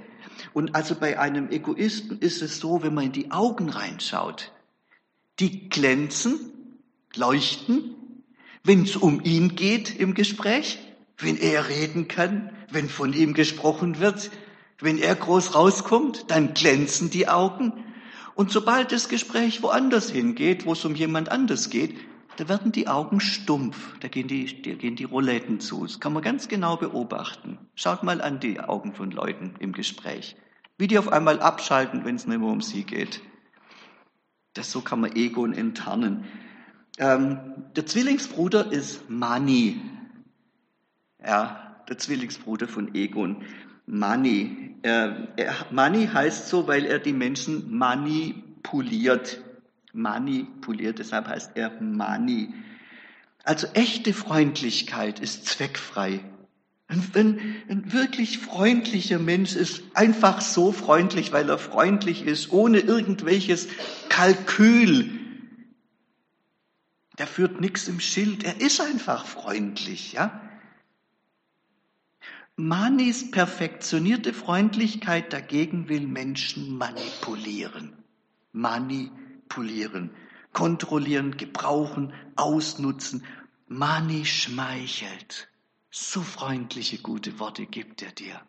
Und 0.54 0.76
also 0.76 0.96
bei 0.96 1.20
einem 1.20 1.50
Egoisten 1.50 2.20
ist 2.20 2.42
es 2.42 2.60
so, 2.60 2.84
wenn 2.84 2.94
man 2.94 3.06
in 3.06 3.12
die 3.12 3.32
Augen 3.32 3.70
reinschaut, 3.70 4.52
die 5.40 5.70
glänzen, 5.70 6.52
leuchten, 7.16 7.96
wenn 8.64 8.84
es 8.84 8.96
um 8.96 9.22
ihn 9.24 9.56
geht 9.56 9.96
im 9.96 10.14
Gespräch, 10.14 10.80
wenn 11.18 11.38
er 11.38 11.70
reden 11.70 12.08
kann, 12.08 12.52
wenn 12.70 12.90
von 12.90 13.14
ihm 13.14 13.34
gesprochen 13.34 14.00
wird, 14.00 14.32
wenn 14.80 14.98
er 14.98 15.16
groß 15.16 15.56
rauskommt, 15.56 16.26
dann 16.30 16.54
glänzen 16.54 17.10
die 17.10 17.28
Augen. 17.28 17.74
Und 18.34 18.52
sobald 18.52 18.92
das 18.92 19.08
Gespräch 19.08 19.64
woanders 19.64 20.10
hingeht, 20.10 20.66
wo 20.66 20.74
es 20.74 20.84
um 20.84 20.96
jemand 20.96 21.30
anders 21.30 21.70
geht, 21.70 21.96
da 22.38 22.50
werden 22.50 22.72
die 22.72 22.88
Augen 22.88 23.20
stumpf, 23.20 23.98
da 24.00 24.08
gehen 24.08 24.28
die, 24.28 24.62
da 24.62 24.74
gehen 24.74 24.96
die 24.96 25.06
Rouletten 25.06 25.60
zu. 25.60 25.84
Das 25.84 26.00
kann 26.00 26.14
man 26.14 26.24
ganz 26.24 26.48
genau 26.48 26.78
beobachten. 26.78 27.58
Schaut 27.76 28.04
mal 28.04 28.22
an 28.22 28.40
die 28.40 28.60
Augen 28.60 28.94
von 28.94 29.12
Leuten 29.12 29.56
im 29.60 29.72
Gespräch. 29.72 30.36
Wie 30.78 30.88
die 30.88 30.98
auf 30.98 31.12
einmal 31.12 31.40
abschalten, 31.40 32.04
wenn 32.04 32.16
es 32.16 32.28
nicht 32.28 32.40
mehr 32.40 32.50
um 32.50 32.62
sie 32.62 32.84
geht. 32.84 33.22
Das, 34.54 34.72
so 34.72 34.82
kann 34.82 35.00
man 35.02 35.16
Egon 35.16 35.54
enttarnen. 35.54 36.26
Ähm, 36.98 37.40
der 37.76 37.86
Zwillingsbruder 37.86 38.72
ist 38.72 39.10
Mani. 39.10 39.82
Ja, 41.26 41.84
der 41.88 41.98
Zwillingsbruder 41.98 42.68
von 42.68 42.94
Egon. 42.96 43.44
Mani. 43.86 44.76
Äh, 44.82 45.12
Mani 45.72 46.08
heißt 46.08 46.50
so, 46.50 46.68
weil 46.68 46.86
er 46.86 47.00
die 47.00 47.14
Menschen 47.14 47.78
manipuliert 47.78 49.45
manipuliert, 49.96 51.00
deshalb 51.00 51.28
heißt 51.28 51.52
er 51.56 51.82
Mani. 51.82 52.54
Also 53.44 53.68
echte 53.74 54.14
Freundlichkeit 54.14 55.20
ist 55.20 55.46
zweckfrei. 55.46 56.24
Ein, 56.88 57.64
ein, 57.68 57.92
wirklich 57.92 58.38
freundlicher 58.38 59.18
Mensch 59.18 59.56
ist 59.56 59.82
einfach 59.96 60.42
so 60.42 60.72
freundlich, 60.72 61.32
weil 61.32 61.50
er 61.50 61.58
freundlich 61.58 62.26
ist, 62.26 62.52
ohne 62.52 62.80
irgendwelches 62.80 63.68
Kalkül. 64.10 65.10
Der 67.18 67.28
führt 67.28 67.62
nichts 67.62 67.88
im 67.88 68.00
Schild, 68.00 68.44
er 68.44 68.62
ist 68.62 68.82
einfach 68.82 69.26
freundlich, 69.26 70.14
ja. 70.14 70.42
Manis 72.58 73.32
perfektionierte 73.32 74.34
Freundlichkeit 74.34 75.34
dagegen 75.34 75.90
will 75.90 76.08
Menschen 76.08 76.78
manipulieren. 76.78 77.94
Manipulieren 78.54 79.25
manipulieren, 79.46 80.10
kontrollieren, 80.54 81.38
gebrauchen, 81.38 82.14
ausnutzen. 82.36 83.24
Mani 83.68 84.26
schmeichelt. 84.26 85.48
So 85.90 86.22
freundliche, 86.22 86.98
gute 87.00 87.40
Worte 87.40 87.66
gibt 87.66 88.02
er 88.02 88.12
dir. 88.12 88.42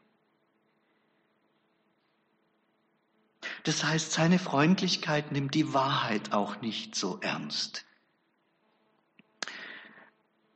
Das 3.63 3.85
heißt, 3.85 4.13
seine 4.13 4.39
Freundlichkeit 4.39 5.33
nimmt 5.33 5.55
die 5.55 5.73
Wahrheit 5.73 6.33
auch 6.33 6.61
nicht 6.61 6.95
so 6.95 7.19
ernst. 7.21 7.85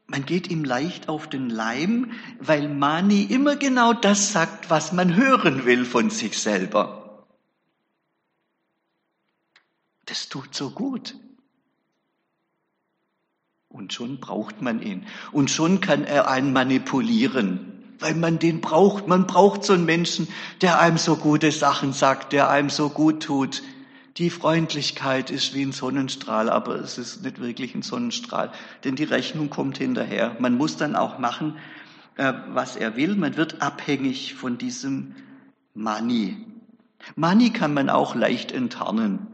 Man 0.06 0.26
geht 0.26 0.48
ihm 0.48 0.64
leicht 0.64 1.08
auf 1.08 1.28
den 1.28 1.48
Leim, 1.48 2.12
weil 2.40 2.68
Mani 2.68 3.22
immer 3.22 3.54
genau 3.54 3.92
das 3.92 4.32
sagt, 4.32 4.68
was 4.68 4.92
man 4.92 5.14
hören 5.14 5.64
will 5.64 5.84
von 5.84 6.10
sich 6.10 6.36
selber. 6.36 6.99
Das 10.10 10.28
tut 10.28 10.56
so 10.56 10.70
gut. 10.70 11.14
Und 13.68 13.92
schon 13.92 14.18
braucht 14.18 14.60
man 14.60 14.82
ihn. 14.82 15.06
Und 15.30 15.52
schon 15.52 15.80
kann 15.80 16.02
er 16.02 16.28
einen 16.28 16.52
manipulieren, 16.52 17.84
weil 18.00 18.16
man 18.16 18.40
den 18.40 18.60
braucht. 18.60 19.06
Man 19.06 19.28
braucht 19.28 19.62
so 19.62 19.72
einen 19.72 19.84
Menschen, 19.84 20.26
der 20.62 20.80
einem 20.80 20.98
so 20.98 21.14
gute 21.14 21.52
Sachen 21.52 21.92
sagt, 21.92 22.32
der 22.32 22.50
einem 22.50 22.70
so 22.70 22.88
gut 22.88 23.22
tut. 23.22 23.62
Die 24.16 24.30
Freundlichkeit 24.30 25.30
ist 25.30 25.54
wie 25.54 25.62
ein 25.62 25.70
Sonnenstrahl, 25.70 26.50
aber 26.50 26.74
es 26.74 26.98
ist 26.98 27.22
nicht 27.22 27.40
wirklich 27.40 27.76
ein 27.76 27.82
Sonnenstrahl, 27.82 28.50
denn 28.82 28.96
die 28.96 29.04
Rechnung 29.04 29.48
kommt 29.48 29.78
hinterher. 29.78 30.36
Man 30.40 30.56
muss 30.56 30.76
dann 30.76 30.96
auch 30.96 31.20
machen, 31.20 31.56
äh, 32.16 32.32
was 32.48 32.74
er 32.74 32.96
will. 32.96 33.14
Man 33.14 33.36
wird 33.36 33.62
abhängig 33.62 34.34
von 34.34 34.58
diesem 34.58 35.14
Money. 35.74 36.44
Money 37.14 37.50
kann 37.50 37.72
man 37.72 37.88
auch 37.88 38.16
leicht 38.16 38.50
enttarnen. 38.50 39.29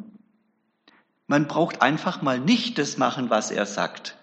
Man 1.27 1.49
braucht 1.49 1.83
einfach 1.83 2.23
mal 2.23 2.39
nicht 2.39 2.79
das 2.79 2.99
machen, 2.99 3.31
was 3.31 3.51
er 3.51 3.67
sagt. 3.67 4.17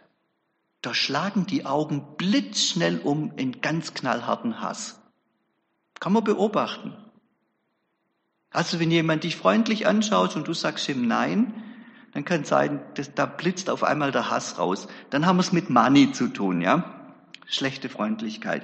Da 0.81 0.93
schlagen 0.93 1.45
die 1.45 1.65
Augen 1.65 2.15
blitzschnell 2.17 2.99
um 2.99 3.33
in 3.37 3.61
ganz 3.61 3.93
knallharten 3.93 4.61
Hass. 4.61 5.01
Kann 5.99 6.13
man 6.13 6.23
beobachten. 6.23 6.93
Also 8.49 8.79
wenn 8.79 8.91
jemand 8.91 9.23
dich 9.23 9.35
freundlich 9.35 9.87
anschaut 9.87 10.35
und 10.35 10.47
du 10.47 10.53
sagst 10.53 10.87
ihm 10.89 11.07
Nein, 11.07 11.53
dann 12.13 12.25
kann 12.25 12.43
sein, 12.43 12.81
dass 12.93 13.13
da 13.13 13.25
blitzt 13.25 13.69
auf 13.69 13.83
einmal 13.83 14.11
der 14.11 14.29
Hass 14.29 14.59
raus. 14.59 14.87
Dann 15.09 15.25
haben 15.25 15.37
wir 15.37 15.41
es 15.41 15.51
mit 15.51 15.69
Mani 15.69 16.11
zu 16.11 16.27
tun, 16.27 16.61
ja? 16.61 17.15
Schlechte 17.47 17.89
Freundlichkeit. 17.89 18.63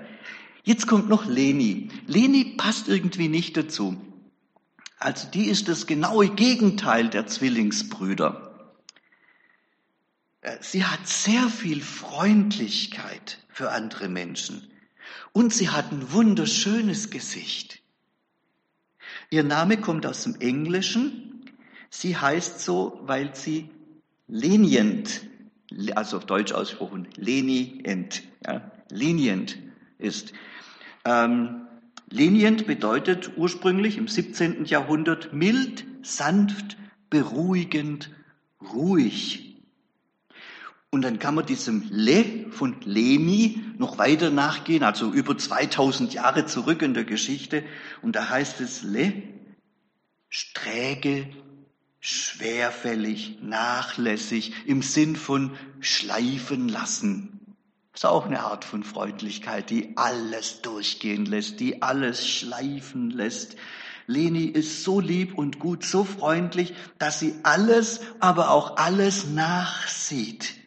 Jetzt 0.64 0.88
kommt 0.88 1.10
noch 1.10 1.26
Leni. 1.26 1.90
Leni 2.06 2.56
passt 2.58 2.88
irgendwie 2.88 3.28
nicht 3.28 3.58
dazu. 3.58 4.00
Also 5.00 5.30
die 5.30 5.46
ist 5.46 5.70
das 5.70 5.88
genaue 5.88 6.28
Gegenteil 6.30 7.10
der 7.10 7.26
Zwillingsbrüder. 7.26 8.74
Äh, 10.42 10.58
sie 10.60 10.84
hat 10.84 11.08
sehr 11.08 11.48
viel 11.48 11.82
Freundlichkeit 11.82 13.40
für 13.48 13.72
andere 13.72 14.10
Menschen 14.10 14.70
und 15.32 15.54
sie 15.54 15.70
hat 15.70 15.92
ein 15.92 16.12
wunderschönes 16.12 17.10
Gesicht. 17.10 17.82
Ihr 19.30 19.44
Name 19.44 19.78
kommt 19.78 20.06
aus 20.06 20.24
dem 20.24 20.36
Englischen. 20.42 21.46
Sie 21.90 22.18
heißt 22.18 22.60
so, 22.60 23.00
weil 23.04 23.36
sie 23.36 23.70
lenient, 24.28 25.22
also 25.96 26.18
auf 26.18 26.26
Deutsch 26.26 26.52
ausgesprochen, 26.52 27.08
lenient, 27.16 28.24
ja, 28.46 28.70
lenient 28.90 29.58
ist. 29.98 30.34
Ähm, 31.06 31.69
lenient 32.10 32.68
bedeutet 32.68 33.32
ursprünglich 33.38 33.98
im 33.98 34.08
17. 34.08 34.66
Jahrhundert 34.66 35.34
mild, 35.34 35.86
sanft, 36.02 36.78
beruhigend, 37.10 38.10
ruhig. 38.74 39.50
Und 40.92 41.04
dann 41.04 41.20
kann 41.20 41.36
man 41.36 41.46
diesem 41.46 41.86
Le 41.92 42.50
von 42.50 42.82
Leni 42.82 43.64
noch 43.78 44.00
weiter 44.00 44.32
nachgehen, 44.32 44.84
also 44.84 45.12
über 45.12 45.38
2000 45.38 46.14
Jahre 46.14 46.46
zurück 46.48 46.82
in 46.82 46.96
der 46.96 47.04
Geschichte. 47.04 47.64
Und 48.02 48.16
da 48.16 48.30
heißt 48.30 48.60
es 48.60 48.82
Le, 48.82 49.14
sträge, 50.30 51.30
schwerfällig, 52.00 53.38
nachlässig, 53.42 54.54
im 54.66 54.82
Sinn 54.82 55.16
von 55.16 55.56
schleifen 55.80 56.70
lassen. 56.70 57.39
Ist 58.00 58.06
auch 58.06 58.26
eine 58.26 58.42
Art 58.42 58.64
von 58.64 58.84
Freundlichkeit, 58.84 59.70
die 59.70 59.98
alles 59.98 60.62
durchgehen 60.62 61.26
lässt, 61.26 61.60
die 61.60 61.82
alles 61.82 62.28
schleifen 62.28 63.10
lässt. 63.10 63.58
Leni 64.08 64.46
ist 64.46 64.84
so 64.84 65.00
lieb 65.00 65.38
und 65.38 65.60
gut, 65.60 65.84
so 65.84 66.06
freundlich, 66.06 66.74
dass 66.98 67.20
sie 67.20 67.36
alles, 67.44 68.00
aber 68.20 68.52
auch 68.52 68.78
alles 68.78 69.28
nachsieht 69.28 70.60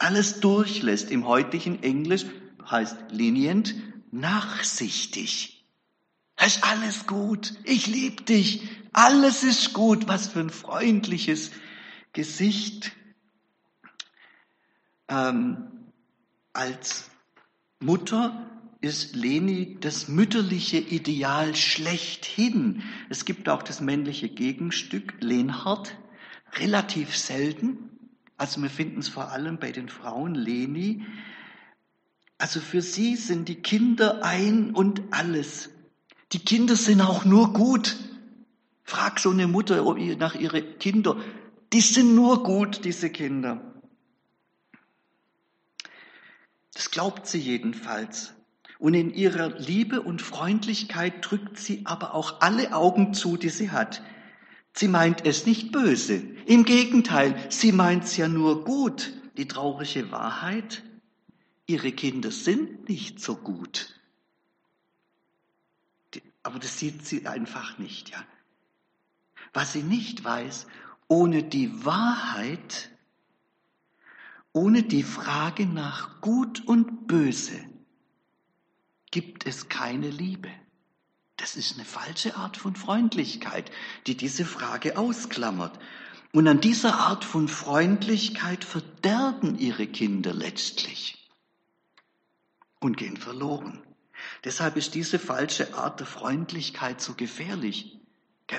alles 0.00 0.40
durchlässt. 0.40 1.10
Im 1.10 1.26
heutigen 1.26 1.82
Englisch 1.82 2.24
heißt 2.68 2.96
lenient 3.10 3.74
nachsichtig. 4.10 5.64
Das 6.36 6.56
ist 6.56 6.64
alles 6.64 7.06
gut. 7.06 7.54
Ich 7.64 7.86
liebe 7.86 8.22
dich. 8.22 8.66
Alles 8.92 9.42
ist 9.42 9.74
gut. 9.74 10.08
Was 10.08 10.28
für 10.28 10.40
ein 10.40 10.50
freundliches 10.50 11.50
Gesicht. 12.14 12.92
Ähm, 15.08 15.79
als 16.52 17.10
Mutter 17.80 18.46
ist 18.80 19.14
Leni 19.14 19.76
das 19.80 20.08
mütterliche 20.08 20.78
Ideal 20.78 21.54
schlechthin. 21.54 22.82
Es 23.08 23.24
gibt 23.24 23.48
auch 23.48 23.62
das 23.62 23.80
männliche 23.80 24.28
Gegenstück, 24.28 25.14
Lenhard, 25.20 25.96
relativ 26.54 27.16
selten. 27.16 27.90
Also 28.36 28.62
wir 28.62 28.70
finden 28.70 29.00
es 29.00 29.08
vor 29.08 29.30
allem 29.30 29.58
bei 29.58 29.70
den 29.70 29.88
Frauen 29.88 30.34
Leni. 30.34 31.04
Also 32.38 32.60
für 32.60 32.80
sie 32.80 33.16
sind 33.16 33.48
die 33.48 33.62
Kinder 33.62 34.24
ein 34.24 34.70
und 34.70 35.02
alles. 35.10 35.68
Die 36.32 36.38
Kinder 36.38 36.74
sind 36.74 37.02
auch 37.02 37.26
nur 37.26 37.52
gut. 37.52 37.98
Frag 38.82 39.20
so 39.20 39.30
eine 39.30 39.46
Mutter 39.46 39.82
nach 40.16 40.34
ihren 40.34 40.78
Kindern. 40.78 41.22
Die 41.72 41.82
sind 41.82 42.14
nur 42.14 42.42
gut, 42.42 42.84
diese 42.84 43.10
Kinder. 43.10 43.69
Das 46.80 46.90
glaubt 46.90 47.26
sie 47.26 47.38
jedenfalls. 47.38 48.32
Und 48.78 48.94
in 48.94 49.12
ihrer 49.12 49.50
Liebe 49.58 50.00
und 50.00 50.22
Freundlichkeit 50.22 51.12
drückt 51.20 51.58
sie 51.58 51.82
aber 51.84 52.14
auch 52.14 52.40
alle 52.40 52.72
Augen 52.72 53.12
zu, 53.12 53.36
die 53.36 53.50
sie 53.50 53.70
hat. 53.70 54.02
Sie 54.72 54.88
meint 54.88 55.26
es 55.26 55.44
nicht 55.44 55.72
böse. 55.72 56.22
Im 56.46 56.64
Gegenteil, 56.64 57.36
sie 57.50 57.72
meint 57.72 58.04
es 58.04 58.16
ja 58.16 58.28
nur 58.28 58.64
gut. 58.64 59.12
Die 59.36 59.46
traurige 59.46 60.10
Wahrheit, 60.10 60.82
ihre 61.66 61.92
Kinder 61.92 62.30
sind 62.30 62.88
nicht 62.88 63.20
so 63.20 63.36
gut. 63.36 64.00
Aber 66.42 66.58
das 66.58 66.78
sieht 66.78 67.04
sie 67.04 67.26
einfach 67.26 67.76
nicht, 67.76 68.08
ja. 68.08 68.24
Was 69.52 69.74
sie 69.74 69.82
nicht 69.82 70.24
weiß, 70.24 70.66
ohne 71.08 71.42
die 71.42 71.84
Wahrheit, 71.84 72.90
ohne 74.52 74.82
die 74.82 75.02
Frage 75.02 75.66
nach 75.66 76.20
Gut 76.20 76.66
und 76.66 77.06
Böse 77.06 77.58
gibt 79.10 79.46
es 79.46 79.68
keine 79.68 80.10
Liebe. 80.10 80.50
Das 81.36 81.56
ist 81.56 81.74
eine 81.74 81.84
falsche 81.84 82.36
Art 82.36 82.56
von 82.56 82.76
Freundlichkeit, 82.76 83.70
die 84.06 84.16
diese 84.16 84.44
Frage 84.44 84.98
ausklammert. 84.98 85.78
Und 86.32 86.46
an 86.46 86.60
dieser 86.60 86.98
Art 86.98 87.24
von 87.24 87.48
Freundlichkeit 87.48 88.62
verderben 88.64 89.58
ihre 89.58 89.86
Kinder 89.86 90.32
letztlich 90.32 91.30
und 92.78 92.96
gehen 92.96 93.16
verloren. 93.16 93.82
Deshalb 94.44 94.76
ist 94.76 94.94
diese 94.94 95.18
falsche 95.18 95.74
Art 95.74 96.00
der 96.00 96.06
Freundlichkeit 96.06 97.00
so 97.00 97.14
gefährlich. 97.14 97.99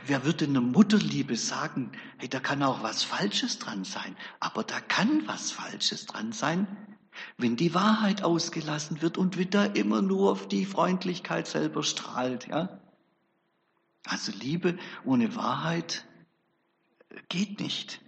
Wer 0.05 0.23
würde 0.25 0.45
in 0.45 0.53
der 0.53 0.61
Mutterliebe 0.61 1.35
sagen, 1.35 1.91
hey, 2.17 2.29
da 2.29 2.39
kann 2.39 2.63
auch 2.63 2.81
was 2.81 3.03
Falsches 3.03 3.59
dran 3.59 3.83
sein, 3.83 4.15
aber 4.39 4.63
da 4.63 4.79
kann 4.79 5.27
was 5.27 5.51
Falsches 5.51 6.05
dran 6.05 6.31
sein, 6.31 6.67
wenn 7.37 7.57
die 7.57 7.73
Wahrheit 7.73 8.23
ausgelassen 8.23 9.01
wird 9.01 9.17
und 9.17 9.37
wieder 9.37 9.75
immer 9.75 10.01
nur 10.01 10.31
auf 10.31 10.47
die 10.47 10.65
Freundlichkeit 10.65 11.47
selber 11.47 11.83
strahlt, 11.83 12.47
ja. 12.47 12.79
Also 14.05 14.31
Liebe 14.31 14.79
ohne 15.03 15.35
Wahrheit 15.35 16.05
geht 17.29 17.59
nicht. 17.59 18.01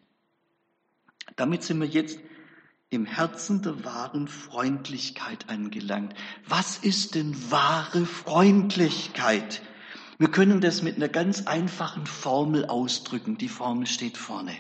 Damit 1.36 1.64
sind 1.64 1.80
wir 1.80 1.88
jetzt 1.88 2.20
im 2.90 3.06
Herzen 3.06 3.62
der 3.62 3.84
wahren 3.84 4.28
Freundlichkeit 4.28 5.50
angelangt. 5.50 6.16
Was 6.48 6.78
ist 6.78 7.16
denn 7.16 7.52
wahre 7.52 8.06
Freundlichkeit? 8.06 9.62
Wir 10.18 10.30
können 10.30 10.62
das 10.62 10.82
mit 10.82 10.96
einer 10.98 11.10
ganz 11.10 11.48
einfachen 11.48 12.06
Formel 12.06 12.66
ausdrücken. 12.66 13.38
Die 13.38 13.50
Formel 13.50 13.88
steht 13.88 14.18
vorne. 14.18 14.56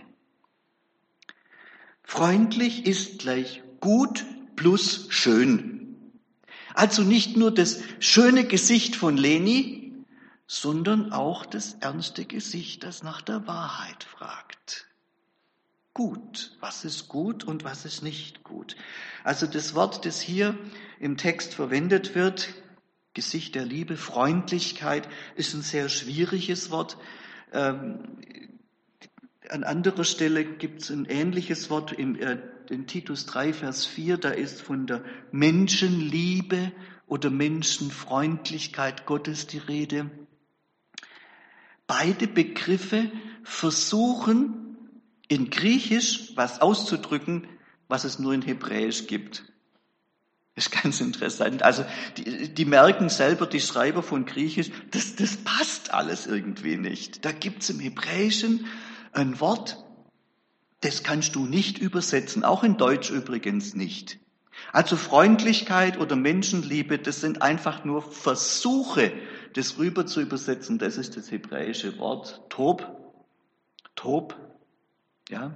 Freundlich 2.03 2.85
ist 2.85 3.19
gleich 3.19 3.63
gut 3.79 4.25
plus 4.55 5.07
schön. 5.09 5.83
Also 6.73 7.03
nicht 7.03 7.37
nur 7.37 7.53
das 7.53 7.79
schöne 7.99 8.45
Gesicht 8.45 8.95
von 8.95 9.17
Leni, 9.17 9.93
sondern 10.47 11.11
auch 11.11 11.45
das 11.45 11.75
ernste 11.79 12.25
Gesicht, 12.25 12.83
das 12.83 13.03
nach 13.03 13.21
der 13.21 13.47
Wahrheit 13.47 14.03
fragt. 14.03 14.87
Gut, 15.93 16.57
was 16.59 16.85
ist 16.85 17.07
gut 17.07 17.43
und 17.43 17.63
was 17.63 17.85
ist 17.85 18.01
nicht 18.01 18.43
gut? 18.43 18.75
Also 19.23 19.45
das 19.45 19.75
Wort, 19.75 20.05
das 20.05 20.19
hier 20.19 20.57
im 20.99 21.17
Text 21.17 21.53
verwendet 21.53 22.15
wird, 22.15 22.49
Gesicht 23.13 23.56
der 23.56 23.65
Liebe, 23.65 23.97
Freundlichkeit, 23.97 25.08
ist 25.36 25.54
ein 25.54 25.62
sehr 25.62 25.89
schwieriges 25.89 26.71
Wort. 26.71 26.97
Ähm, 27.52 27.99
an 29.49 29.63
anderer 29.63 30.04
Stelle 30.04 30.45
gibt 30.45 30.82
es 30.82 30.89
ein 30.89 31.06
ähnliches 31.06 31.69
Wort 31.69 31.91
im 31.91 32.15
äh, 32.15 32.38
in 32.69 32.88
Titus 32.88 33.26
3, 33.26 33.54
Vers 33.54 33.86
4, 33.86 34.17
da 34.17 34.30
ist 34.30 34.62
von 34.62 34.88
der 34.88 35.04
Menschenliebe 35.32 36.71
oder 37.08 37.30
Menschenfreundlichkeit 37.30 39.06
Gottes 39.06 39.47
die 39.47 39.58
Rede. 39.58 40.10
Beide 41.88 42.28
Begriffe 42.28 43.12
versuchen 43.43 44.78
in 45.28 45.49
Griechisch 45.49 46.36
was 46.36 46.62
auszudrücken, 46.62 47.47
was 47.88 48.04
es 48.04 48.19
nur 48.19 48.34
in 48.34 48.41
Hebräisch 48.41 49.08
gibt. 49.08 49.43
Ist 50.55 50.71
ganz 50.71 51.01
interessant. 51.01 51.63
Also 51.63 51.83
die, 52.17 52.53
die 52.53 52.65
merken 52.65 53.09
selber, 53.09 53.47
die 53.47 53.59
Schreiber 53.59 54.03
von 54.03 54.25
Griechisch, 54.25 54.69
das, 54.91 55.15
das 55.15 55.37
passt 55.37 55.93
alles 55.93 56.27
irgendwie 56.27 56.77
nicht. 56.77 57.25
Da 57.25 57.31
gibt's 57.31 57.69
im 57.71 57.79
Hebräischen 57.79 58.67
ein 59.13 59.39
Wort, 59.39 59.83
das 60.81 61.01
kannst 61.01 61.35
du 61.35 61.45
nicht 61.45 61.79
übersetzen, 61.79 62.43
auch 62.43 62.63
in 62.63 62.77
Deutsch 62.77 63.09
übrigens 63.09 63.73
nicht. 63.73 64.19
Also 64.71 64.95
Freundlichkeit 64.95 65.99
oder 65.99 66.15
Menschenliebe, 66.15 66.99
das 66.99 67.21
sind 67.21 67.41
einfach 67.41 67.83
nur 67.83 68.01
Versuche, 68.01 69.11
das 69.53 69.77
rüber 69.77 70.05
zu 70.05 70.21
übersetzen. 70.21 70.77
Das 70.77 70.97
ist 70.97 71.17
das 71.17 71.31
hebräische 71.31 71.97
Wort 71.97 72.41
Tob. 72.49 72.99
Tob, 73.95 74.35
ja, 75.29 75.53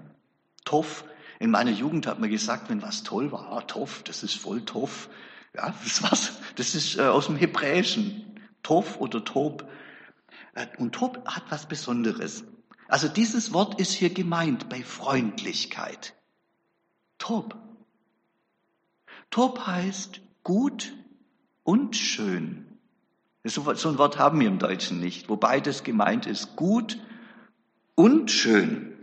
Tof. 0.66 1.04
In 1.40 1.52
meiner 1.52 1.72
Jugend 1.72 2.08
hat 2.08 2.20
man 2.20 2.30
gesagt, 2.30 2.70
wenn 2.70 2.82
was 2.82 3.04
toll 3.04 3.32
war, 3.32 3.52
ah, 3.52 3.62
Tof, 3.62 4.04
das 4.04 4.24
ist 4.24 4.36
voll 4.36 4.62
Tof. 4.62 5.10
Ja, 5.54 5.74
das 5.84 6.04
war's. 6.04 6.34
Das 6.56 6.76
ist 6.76 6.98
äh, 6.98 7.04
aus 7.04 7.28
dem 7.28 7.36
Hebräischen. 7.36 8.40
Tof 8.64 9.00
oder 9.00 9.24
Tob. 9.24 9.70
Äh, 10.56 10.68
und 10.78 10.94
Tob 10.94 11.28
hat 11.28 11.44
was 11.50 11.68
Besonderes. 11.68 12.44
Also 12.88 13.08
dieses 13.08 13.54
Wort 13.54 13.80
ist 13.80 13.92
hier 13.92 14.10
gemeint 14.10 14.70
bei 14.70 14.82
Freundlichkeit. 14.84 16.16
Tob. 17.18 17.58
Tob 19.30 19.68
heißt 19.68 20.22
gut 20.44 20.94
und 21.64 21.96
schön. 21.96 22.80
So 23.44 23.70
ein 23.70 23.98
Wort 23.98 24.18
haben 24.18 24.40
wir 24.40 24.48
im 24.48 24.60
Deutschen 24.60 25.00
nicht, 25.00 25.30
wo 25.30 25.38
beides 25.38 25.84
gemeint 25.84 26.26
ist. 26.26 26.56
Gut 26.56 27.00
und 27.96 28.32
schön. 28.32 28.97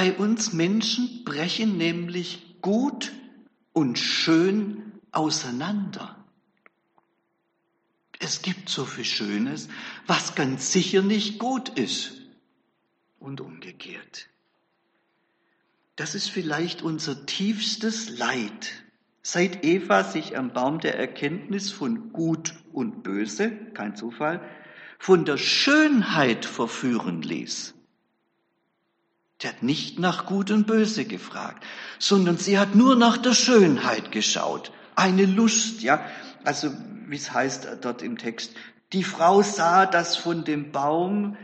Bei 0.00 0.12
uns 0.12 0.52
Menschen 0.52 1.24
brechen 1.24 1.76
nämlich 1.76 2.60
gut 2.62 3.12
und 3.72 3.98
schön 3.98 4.92
auseinander. 5.10 6.24
Es 8.20 8.40
gibt 8.40 8.68
so 8.68 8.84
viel 8.84 9.04
Schönes, 9.04 9.66
was 10.06 10.36
ganz 10.36 10.70
sicher 10.70 11.02
nicht 11.02 11.40
gut 11.40 11.70
ist. 11.70 12.12
Und 13.18 13.40
umgekehrt. 13.40 14.28
Das 15.96 16.14
ist 16.14 16.30
vielleicht 16.30 16.80
unser 16.82 17.26
tiefstes 17.26 18.08
Leid. 18.08 18.84
Seit 19.22 19.64
Eva 19.64 20.04
sich 20.04 20.38
am 20.38 20.52
Baum 20.52 20.78
der 20.78 20.96
Erkenntnis 20.96 21.72
von 21.72 22.12
Gut 22.12 22.54
und 22.72 23.02
Böse, 23.02 23.50
kein 23.74 23.96
Zufall, 23.96 24.48
von 25.00 25.24
der 25.24 25.38
Schönheit 25.38 26.44
verführen 26.44 27.22
ließ. 27.22 27.74
Sie 29.40 29.48
hat 29.48 29.62
nicht 29.62 30.00
nach 30.00 30.26
Gut 30.26 30.50
und 30.50 30.66
Böse 30.66 31.04
gefragt, 31.04 31.64
sondern 32.00 32.38
sie 32.38 32.58
hat 32.58 32.74
nur 32.74 32.96
nach 32.96 33.16
der 33.16 33.34
Schönheit 33.34 34.10
geschaut. 34.10 34.72
Eine 34.96 35.26
Lust, 35.26 35.80
ja. 35.82 36.04
Also, 36.44 36.72
wie 37.06 37.16
es 37.16 37.32
heißt 37.32 37.68
dort 37.82 38.02
im 38.02 38.18
Text. 38.18 38.54
Die 38.92 39.04
Frau 39.04 39.42
sah, 39.42 39.86
dass 39.86 40.16
von 40.16 40.44
dem 40.44 40.72
Baum 40.72 41.36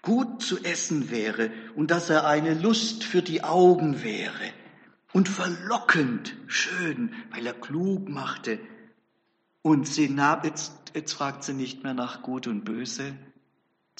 gut 0.00 0.42
zu 0.42 0.64
essen 0.64 1.10
wäre 1.10 1.50
und 1.76 1.90
dass 1.90 2.08
er 2.08 2.26
eine 2.26 2.54
Lust 2.54 3.04
für 3.04 3.20
die 3.20 3.44
Augen 3.44 4.02
wäre 4.02 4.52
und 5.12 5.28
verlockend 5.28 6.34
schön, 6.46 7.12
weil 7.30 7.46
er 7.46 7.52
klug 7.52 8.08
machte. 8.08 8.58
Und 9.60 9.86
sie 9.86 10.08
nahm, 10.08 10.40
jetzt, 10.44 10.72
jetzt 10.94 11.12
fragt 11.12 11.44
sie 11.44 11.52
nicht 11.52 11.82
mehr 11.82 11.92
nach 11.92 12.22
Gut 12.22 12.46
und 12.46 12.64
Böse, 12.64 13.14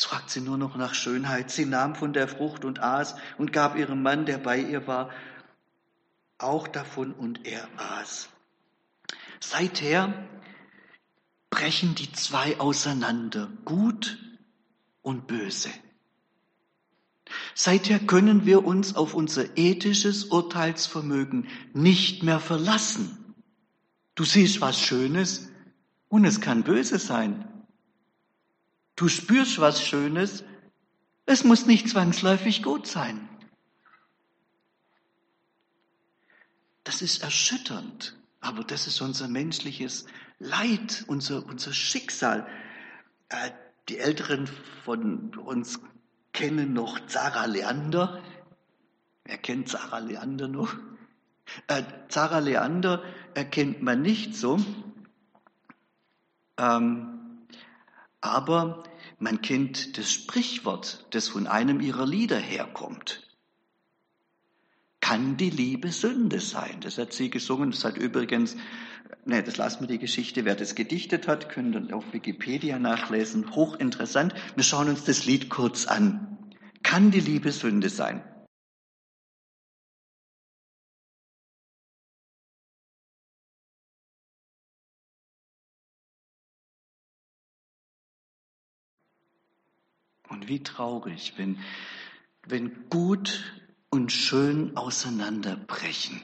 fragt 0.04 0.30
sie 0.30 0.40
nur 0.40 0.58
noch 0.58 0.76
nach 0.76 0.94
Schönheit. 0.94 1.50
Sie 1.50 1.66
nahm 1.66 1.94
von 1.94 2.12
der 2.12 2.28
Frucht 2.28 2.64
und 2.64 2.80
aß 2.80 3.14
und 3.38 3.52
gab 3.52 3.76
ihrem 3.76 4.02
Mann, 4.02 4.26
der 4.26 4.38
bei 4.38 4.58
ihr 4.58 4.86
war, 4.86 5.10
auch 6.38 6.68
davon 6.68 7.12
und 7.12 7.46
er 7.46 7.68
aß. 7.76 8.28
Seither 9.40 10.12
brechen 11.50 11.94
die 11.94 12.12
zwei 12.12 12.58
auseinander, 12.60 13.50
gut 13.64 14.18
und 15.02 15.26
böse. 15.26 15.70
Seither 17.54 17.98
können 17.98 18.46
wir 18.46 18.64
uns 18.64 18.96
auf 18.96 19.14
unser 19.14 19.56
ethisches 19.56 20.24
Urteilsvermögen 20.24 21.48
nicht 21.72 22.22
mehr 22.22 22.40
verlassen. 22.40 23.34
Du 24.14 24.24
siehst 24.24 24.60
was 24.60 24.80
Schönes 24.80 25.50
und 26.08 26.24
es 26.24 26.40
kann 26.40 26.64
böse 26.64 26.98
sein. 26.98 27.59
Du 29.00 29.08
spürst 29.08 29.58
was 29.58 29.82
Schönes. 29.82 30.44
Es 31.24 31.42
muss 31.42 31.64
nicht 31.64 31.88
zwangsläufig 31.88 32.62
gut 32.62 32.86
sein. 32.86 33.30
Das 36.84 37.00
ist 37.00 37.22
erschütternd, 37.22 38.18
aber 38.42 38.62
das 38.62 38.86
ist 38.86 39.00
unser 39.00 39.26
menschliches 39.26 40.04
Leid, 40.38 41.06
unser, 41.06 41.46
unser 41.46 41.72
Schicksal. 41.72 42.46
Äh, 43.30 43.52
die 43.88 43.96
Älteren 43.96 44.46
von 44.84 45.34
uns 45.34 45.80
kennen 46.34 46.74
noch 46.74 47.06
Zara 47.06 47.46
Leander. 47.46 48.22
Wer 49.24 49.38
kennt 49.38 49.70
Zara 49.70 50.00
Leander 50.00 50.46
noch? 50.46 50.74
Äh, 51.68 51.84
Zara 52.08 52.40
Leander 52.40 53.02
erkennt 53.32 53.80
man 53.80 54.02
nicht 54.02 54.34
so. 54.34 54.58
Ähm, 56.58 57.46
aber 58.20 58.84
man 59.20 59.42
kennt 59.42 59.98
das 59.98 60.10
Sprichwort, 60.10 61.06
das 61.10 61.28
von 61.28 61.46
einem 61.46 61.80
ihrer 61.80 62.06
Lieder 62.06 62.38
herkommt. 62.38 63.22
Kann 65.00 65.36
die 65.36 65.50
Liebe 65.50 65.92
Sünde 65.92 66.40
sein? 66.40 66.80
Das 66.80 66.98
hat 66.98 67.12
sie 67.12 67.30
gesungen. 67.30 67.70
Das 67.70 67.84
hat 67.84 67.96
übrigens, 67.98 68.56
ne, 69.24 69.42
das 69.42 69.56
lassen 69.56 69.80
wir 69.80 69.88
die 69.88 69.98
Geschichte. 69.98 70.44
Wer 70.44 70.54
das 70.54 70.74
gedichtet 70.74 71.28
hat, 71.28 71.50
können 71.50 71.72
dann 71.72 71.92
auf 71.92 72.12
Wikipedia 72.12 72.78
nachlesen. 72.78 73.54
Hochinteressant. 73.54 74.34
Wir 74.54 74.64
schauen 74.64 74.88
uns 74.88 75.04
das 75.04 75.26
Lied 75.26 75.50
kurz 75.50 75.86
an. 75.86 76.38
Kann 76.82 77.10
die 77.10 77.20
Liebe 77.20 77.52
Sünde 77.52 77.90
sein? 77.90 78.22
Und 90.40 90.48
wie 90.48 90.62
traurig, 90.62 91.34
wenn, 91.36 91.58
wenn 92.46 92.88
gut 92.88 93.44
und 93.90 94.10
schön 94.10 94.74
auseinanderbrechen. 94.74 96.22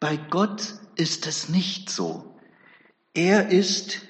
Bei 0.00 0.16
Gott 0.16 0.74
ist 0.96 1.28
es 1.28 1.50
nicht 1.50 1.88
so. 1.88 2.36
Er 3.14 3.50
ist 3.50 4.00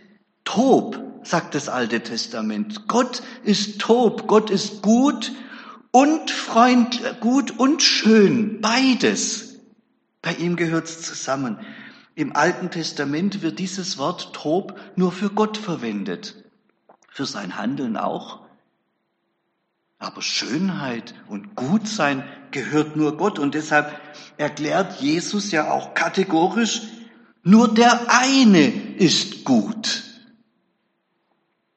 Tob, 0.45 0.99
sagt 1.25 1.55
das 1.55 1.69
Alte 1.69 2.03
Testament. 2.03 2.89
Gott 2.89 3.23
ist 3.45 3.83
Tob, 3.83 4.27
Gott 4.27 4.49
ist 4.49 4.81
gut 4.81 5.33
und 5.91 6.31
Freund, 6.31 7.21
gut 7.21 7.59
und 7.59 7.83
schön, 7.83 8.63
beides. 8.63 9.59
Bei 10.23 10.33
ihm 10.33 10.57
gehört's 10.57 11.03
zusammen. 11.03 11.59
Im 12.15 12.35
Alten 12.35 12.71
Testament 12.71 13.43
wird 13.43 13.59
dieses 13.59 13.99
Wort 13.99 14.33
Tob 14.33 14.81
nur 14.97 15.13
für 15.13 15.29
Gott 15.29 15.59
verwendet 15.59 16.41
für 17.21 17.27
sein 17.27 17.59
Handeln 17.59 17.99
auch. 17.99 18.41
Aber 19.99 20.23
Schönheit 20.23 21.13
und 21.29 21.55
Gutsein 21.55 22.25
gehört 22.51 22.97
nur 22.97 23.19
Gott 23.19 23.39
und 23.39 23.55
deshalb 23.55 23.95
erklärt 24.39 25.03
Jesus 25.03 25.51
ja 25.51 25.71
auch 25.71 25.93
kategorisch, 25.93 26.81
nur 27.43 27.75
der 27.75 28.07
eine 28.09 28.69
ist 28.97 29.45
gut. 29.45 30.03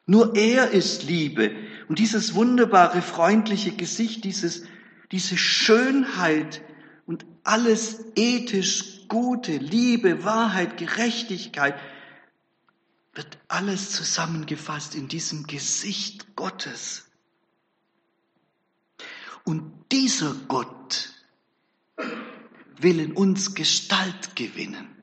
Nur 0.05 0.33
er 0.37 0.71
ist 0.71 1.03
Liebe. 1.03 1.51
Und 1.89 1.99
dieses 1.99 2.35
wunderbare, 2.35 3.01
freundliche 3.01 3.73
Gesicht, 3.73 4.23
dieses, 4.23 4.63
diese 5.11 5.37
Schönheit 5.37 6.61
und 7.05 7.25
alles 7.43 8.05
ethisch 8.15 9.09
Gute, 9.09 9.57
Liebe, 9.57 10.23
Wahrheit, 10.23 10.77
Gerechtigkeit, 10.77 11.75
wird 13.13 13.37
alles 13.47 13.91
zusammengefasst 13.91 14.95
in 14.95 15.07
diesem 15.07 15.45
Gesicht 15.45 16.35
Gottes. 16.35 17.05
Und 19.45 19.71
dieser 19.91 20.33
Gott 20.47 21.13
will 22.77 22.99
in 22.99 23.13
uns 23.13 23.53
Gestalt 23.55 24.35
gewinnen. 24.35 24.93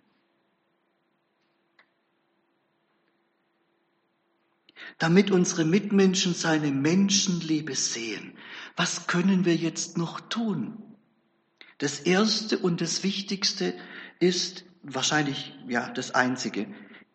damit 5.01 5.31
unsere 5.31 5.65
Mitmenschen 5.65 6.35
seine 6.35 6.71
Menschenliebe 6.71 7.75
sehen. 7.75 8.37
Was 8.77 9.07
können 9.07 9.47
wir 9.47 9.57
jetzt 9.57 9.97
noch 9.97 10.21
tun? 10.21 10.77
Das 11.79 12.01
Erste 12.01 12.59
und 12.59 12.83
das 12.83 13.03
Wichtigste 13.03 13.75
ist 14.19 14.65
wahrscheinlich 14.83 15.55
ja 15.67 15.91
das 15.91 16.11
Einzige, 16.11 16.67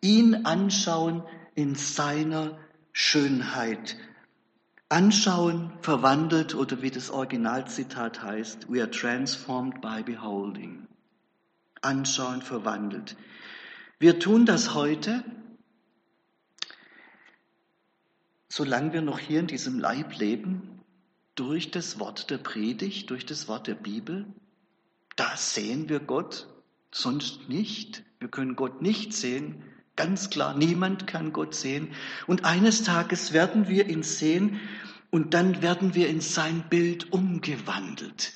ihn 0.06 0.46
anschauen 0.46 1.24
in 1.56 1.74
seiner 1.74 2.56
Schönheit. 2.92 3.96
Anschauen, 4.88 5.72
verwandelt 5.80 6.54
oder 6.54 6.80
wie 6.80 6.92
das 6.92 7.10
Originalzitat 7.10 8.22
heißt, 8.22 8.70
we 8.70 8.80
are 8.80 8.90
transformed 8.90 9.80
by 9.80 10.04
beholding. 10.04 10.86
Anschauen, 11.82 12.40
verwandelt. 12.40 13.16
Wir 13.98 14.20
tun 14.20 14.46
das 14.46 14.74
heute, 14.74 15.24
solange 18.48 18.92
wir 18.92 19.02
noch 19.02 19.18
hier 19.18 19.40
in 19.40 19.48
diesem 19.48 19.80
Leib 19.80 20.16
leben, 20.18 20.80
durch 21.34 21.72
das 21.72 21.98
Wort 21.98 22.30
der 22.30 22.38
Predigt, 22.38 23.10
durch 23.10 23.26
das 23.26 23.48
Wort 23.48 23.66
der 23.66 23.74
Bibel. 23.74 24.24
Da 25.16 25.36
sehen 25.36 25.88
wir 25.88 25.98
Gott, 25.98 26.46
sonst 26.92 27.48
nicht. 27.48 28.04
Wir 28.20 28.28
können 28.28 28.54
Gott 28.54 28.80
nicht 28.82 29.12
sehen, 29.12 29.62
Ganz 29.96 30.28
klar, 30.28 30.54
niemand 30.54 31.06
kann 31.06 31.32
Gott 31.32 31.54
sehen. 31.54 31.88
Und 32.26 32.44
eines 32.44 32.82
Tages 32.82 33.32
werden 33.32 33.66
wir 33.66 33.88
ihn 33.88 34.02
sehen 34.02 34.60
und 35.10 35.32
dann 35.32 35.62
werden 35.62 35.94
wir 35.94 36.08
in 36.08 36.20
sein 36.20 36.64
Bild 36.68 37.12
umgewandelt. 37.12 38.34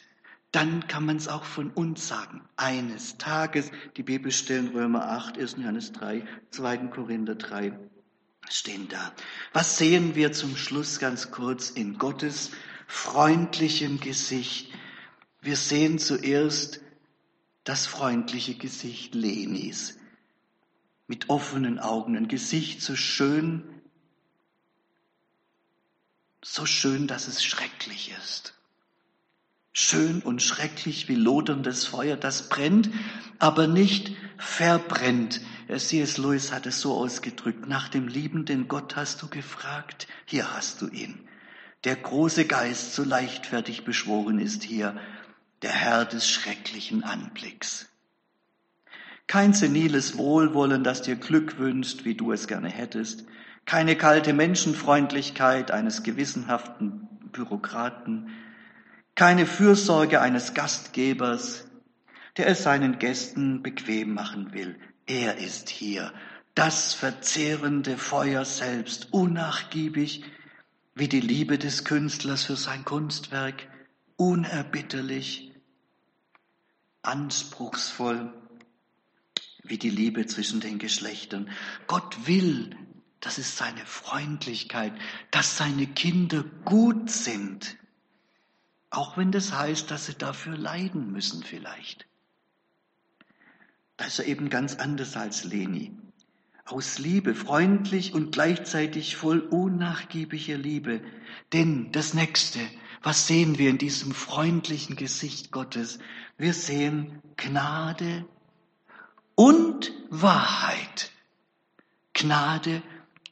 Dann 0.53 0.89
kann 0.89 1.05
man 1.05 1.17
es 1.17 1.29
auch 1.29 1.45
von 1.45 1.71
uns 1.71 2.09
sagen. 2.09 2.43
Eines 2.57 3.19
Tages, 3.19 3.71
die 3.97 4.03
Bibelstellen 4.03 4.69
Römer 4.69 5.11
8, 5.11 5.39
1. 5.39 5.57
Johannes 5.59 5.93
3, 5.93 6.25
2. 6.51 6.77
Korinther 6.89 7.35
3 7.35 7.79
stehen 8.49 8.89
da. 8.89 9.13
Was 9.53 9.77
sehen 9.77 10.15
wir 10.15 10.33
zum 10.33 10.57
Schluss 10.57 10.99
ganz 10.99 11.31
kurz 11.31 11.71
in 11.71 11.99
Gottes 11.99 12.53
freundlichem 12.87 14.01
Gesicht? 14.01 14.73
Wir 15.43 15.57
sehen 15.57 15.99
zuerst 15.99 16.81
das 17.65 17.87
freundliche 17.87 18.55
Gesicht 18.55 19.15
Lenis 19.15 20.00
mit 21.11 21.29
offenen 21.29 21.81
Augen, 21.81 22.17
ein 22.17 22.29
Gesicht 22.29 22.81
so 22.83 22.95
schön, 22.95 23.65
so 26.41 26.67
schön, 26.67 27.09
dass 27.09 27.27
es 27.27 27.45
schrecklich 27.45 28.13
ist. 28.23 28.55
Schön 29.73 30.23
und 30.23 30.41
schrecklich 30.41 31.09
wie 31.09 31.17
loderndes 31.17 31.85
Feuer, 31.85 32.17
das 32.17 32.49
brennt, 32.49 32.91
aber 33.41 33.67
nicht 33.67 34.13
verbrennt. 34.39 35.41
C.S. 35.67 36.17
Lewis 36.17 36.53
hat 36.53 36.67
es 36.67 36.81
so 36.81 36.95
ausgedrückt, 36.95 37.67
nach 37.67 37.89
dem 37.89 38.07
liebenden 38.07 38.69
Gott 38.69 38.95
hast 38.95 39.21
du 39.21 39.27
gefragt, 39.27 40.07
hier 40.27 40.55
hast 40.55 40.81
du 40.81 40.87
ihn. 40.87 41.29
Der 41.83 41.97
große 41.97 42.47
Geist, 42.47 42.95
so 42.95 43.03
leichtfertig 43.03 43.85
beschworen 43.85 44.39
ist 44.39 44.63
hier, 44.63 44.97
der 45.63 45.73
Herr 45.73 46.05
des 46.05 46.31
schrecklichen 46.31 47.03
Anblicks. 47.03 47.90
Kein 49.31 49.53
seniles 49.53 50.19
Wohlwollen, 50.19 50.83
das 50.83 51.03
dir 51.03 51.15
Glück 51.15 51.57
wünscht, 51.57 52.05
wie 52.05 52.17
du 52.17 52.33
es 52.33 52.49
gerne 52.49 52.69
hättest. 52.69 53.27
Keine 53.65 53.95
kalte 53.95 54.33
Menschenfreundlichkeit 54.33 55.71
eines 55.71 56.03
gewissenhaften 56.03 57.07
Bürokraten. 57.31 58.31
Keine 59.15 59.47
Fürsorge 59.47 60.21
eines 60.21 60.53
Gastgebers, 60.53 61.69
der 62.39 62.49
es 62.49 62.65
seinen 62.65 62.99
Gästen 62.99 63.63
bequem 63.63 64.15
machen 64.15 64.53
will. 64.53 64.77
Er 65.07 65.37
ist 65.37 65.69
hier, 65.69 66.13
das 66.57 66.93
verzehrende 66.95 67.99
Feuer 67.99 68.45
selbst, 68.45 69.13
unnachgiebig 69.13 70.25
wie 70.97 71.07
die 71.07 71.21
Liebe 71.21 71.57
des 71.57 71.85
Künstlers 71.85 72.43
für 72.43 72.57
sein 72.57 72.85
Kunstwerk, 72.85 73.69
unerbitterlich, 74.17 75.53
anspruchsvoll 77.03 78.33
wie 79.63 79.79
die 79.79 79.91
Liebe 79.91 80.27
zwischen 80.27 80.61
den 80.61 80.79
Geschlechtern. 80.79 81.51
Gott 81.87 82.27
will, 82.27 82.77
das 83.21 83.39
ist 83.39 83.57
seine 83.57 83.85
Freundlichkeit, 83.85 84.93
dass 85.31 85.57
seine 85.57 85.87
Kinder 85.87 86.45
gut 86.65 87.11
sind. 87.11 87.77
Auch 88.91 89.17
wenn 89.17 89.31
das 89.31 89.53
heißt, 89.53 89.91
dass 89.91 90.07
sie 90.07 90.15
dafür 90.15 90.57
leiden 90.57 91.13
müssen 91.13 91.43
vielleicht. 91.43 92.07
Da 93.97 94.07
ist 94.07 94.19
er 94.19 94.27
eben 94.27 94.49
ganz 94.49 94.77
anders 94.77 95.17
als 95.17 95.45
Leni. 95.45 95.95
Aus 96.65 96.99
Liebe, 96.99 97.35
freundlich 97.35 98.15
und 98.15 98.33
gleichzeitig 98.33 99.17
voll 99.17 99.41
unnachgiebiger 99.41 100.57
Liebe. 100.57 101.03
Denn 101.53 101.93
das 101.93 102.15
Nächste, 102.15 102.61
was 103.03 103.27
sehen 103.27 103.59
wir 103.59 103.71
in 103.71 103.79
diesem 103.79 104.13
freundlichen 104.13 104.97
Gesicht 104.97 105.51
Gottes? 105.53 105.99
Wir 106.39 106.55
sehen 106.55 107.21
Gnade 107.37 108.25
und 109.41 109.91
Wahrheit. 110.11 111.11
Gnade 112.13 112.83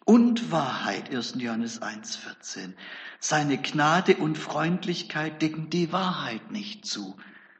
und 0.06 0.50
Wahrheit, 0.50 1.14
1. 1.14 1.34
Johannes 1.36 1.82
1.14. 1.82 2.72
Seine 3.20 3.60
Gnade 3.60 4.16
und 4.16 4.38
Freundlichkeit 4.38 5.42
decken 5.42 5.68
die 5.68 5.92
Wahrheit 5.92 6.50
nicht 6.50 6.86
zu 6.86 7.18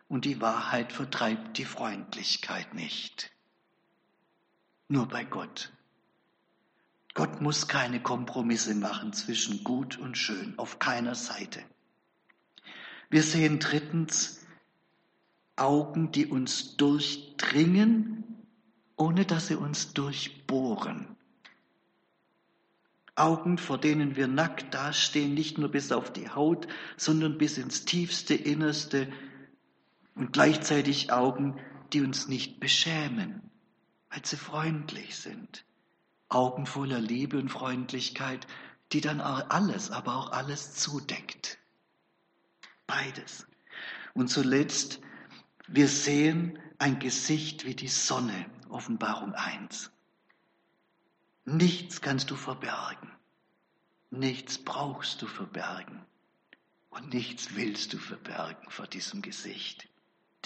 und 0.08 0.24
die 0.24 0.40
Wahrheit 0.40 0.94
vertreibt 0.94 1.58
die 1.58 1.66
Freundlichkeit 1.66 2.72
nicht. 2.72 3.30
Nur 4.88 5.06
bei 5.08 5.24
Gott. 5.24 5.70
Gott 7.12 7.42
muss 7.42 7.68
keine 7.68 8.00
Kompromisse 8.00 8.74
machen 8.74 9.12
zwischen 9.12 9.62
gut 9.62 9.98
und 9.98 10.16
schön, 10.16 10.58
auf 10.58 10.78
keiner 10.78 11.16
Seite. 11.16 11.62
Wir 13.10 13.22
sehen 13.22 13.58
drittens 13.58 14.40
Augen, 15.54 16.12
die 16.12 16.24
uns 16.24 16.78
durchdringen 16.78 18.24
ohne 18.98 19.24
dass 19.24 19.46
sie 19.46 19.54
uns 19.54 19.94
durchbohren. 19.94 21.16
Augen, 23.14 23.58
vor 23.58 23.78
denen 23.78 24.16
wir 24.16 24.28
nackt 24.28 24.74
dastehen, 24.74 25.34
nicht 25.34 25.58
nur 25.58 25.70
bis 25.70 25.90
auf 25.90 26.12
die 26.12 26.28
Haut, 26.28 26.68
sondern 26.96 27.38
bis 27.38 27.58
ins 27.58 27.84
tiefste 27.84 28.34
Innerste 28.34 29.08
und 30.14 30.32
gleichzeitig 30.32 31.12
Augen, 31.12 31.58
die 31.92 32.00
uns 32.00 32.28
nicht 32.28 32.60
beschämen, 32.60 33.50
weil 34.10 34.24
sie 34.24 34.36
freundlich 34.36 35.16
sind. 35.16 35.64
Augen 36.28 36.66
voller 36.66 37.00
Liebe 37.00 37.38
und 37.38 37.48
Freundlichkeit, 37.48 38.46
die 38.92 39.00
dann 39.00 39.20
alles, 39.20 39.90
aber 39.90 40.16
auch 40.16 40.32
alles 40.32 40.74
zudeckt. 40.74 41.58
Beides. 42.86 43.46
Und 44.14 44.28
zuletzt, 44.28 45.00
wir 45.66 45.88
sehen 45.88 46.58
ein 46.78 46.98
Gesicht 46.98 47.64
wie 47.64 47.74
die 47.74 47.88
Sonne, 47.88 48.46
Offenbarung 48.70 49.34
1. 49.34 49.90
Nichts 51.44 52.00
kannst 52.00 52.30
du 52.30 52.36
verbergen. 52.36 53.10
Nichts 54.10 54.58
brauchst 54.58 55.22
du 55.22 55.26
verbergen. 55.26 56.04
Und 56.90 57.12
nichts 57.12 57.54
willst 57.54 57.92
du 57.92 57.98
verbergen 57.98 58.70
vor 58.70 58.86
diesem 58.86 59.22
Gesicht. 59.22 59.88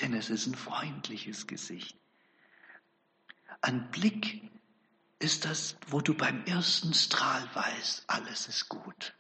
Denn 0.01 0.15
es 0.15 0.31
ist 0.31 0.47
ein 0.47 0.55
freundliches 0.55 1.47
Gesicht. 1.47 1.97
Ein 3.61 3.91
Blick 3.91 4.43
ist 5.19 5.45
das, 5.45 5.77
wo 5.87 6.01
du 6.01 6.15
beim 6.15 6.45
ersten 6.45 6.95
Strahl 6.95 7.49
weißt, 7.55 8.05
alles 8.09 8.49
ist 8.49 8.69
gut. 8.69 9.15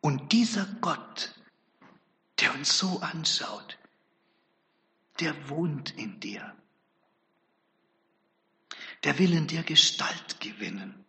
Und 0.00 0.32
dieser 0.32 0.64
Gott, 0.80 1.34
der 2.38 2.54
uns 2.54 2.78
so 2.78 3.00
anschaut, 3.00 3.78
der 5.18 5.48
wohnt 5.48 5.90
in 5.98 6.20
dir 6.20 6.54
der 9.04 9.18
will 9.18 9.32
in 9.32 9.46
dir 9.46 9.62
Gestalt 9.62 10.40
gewinnen. 10.40 11.04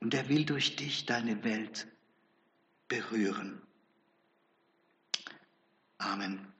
Und 0.00 0.14
er 0.14 0.28
will 0.28 0.44
durch 0.44 0.76
dich 0.76 1.06
deine 1.06 1.44
Welt 1.44 1.86
berühren. 2.88 3.60
Amen. 5.98 6.53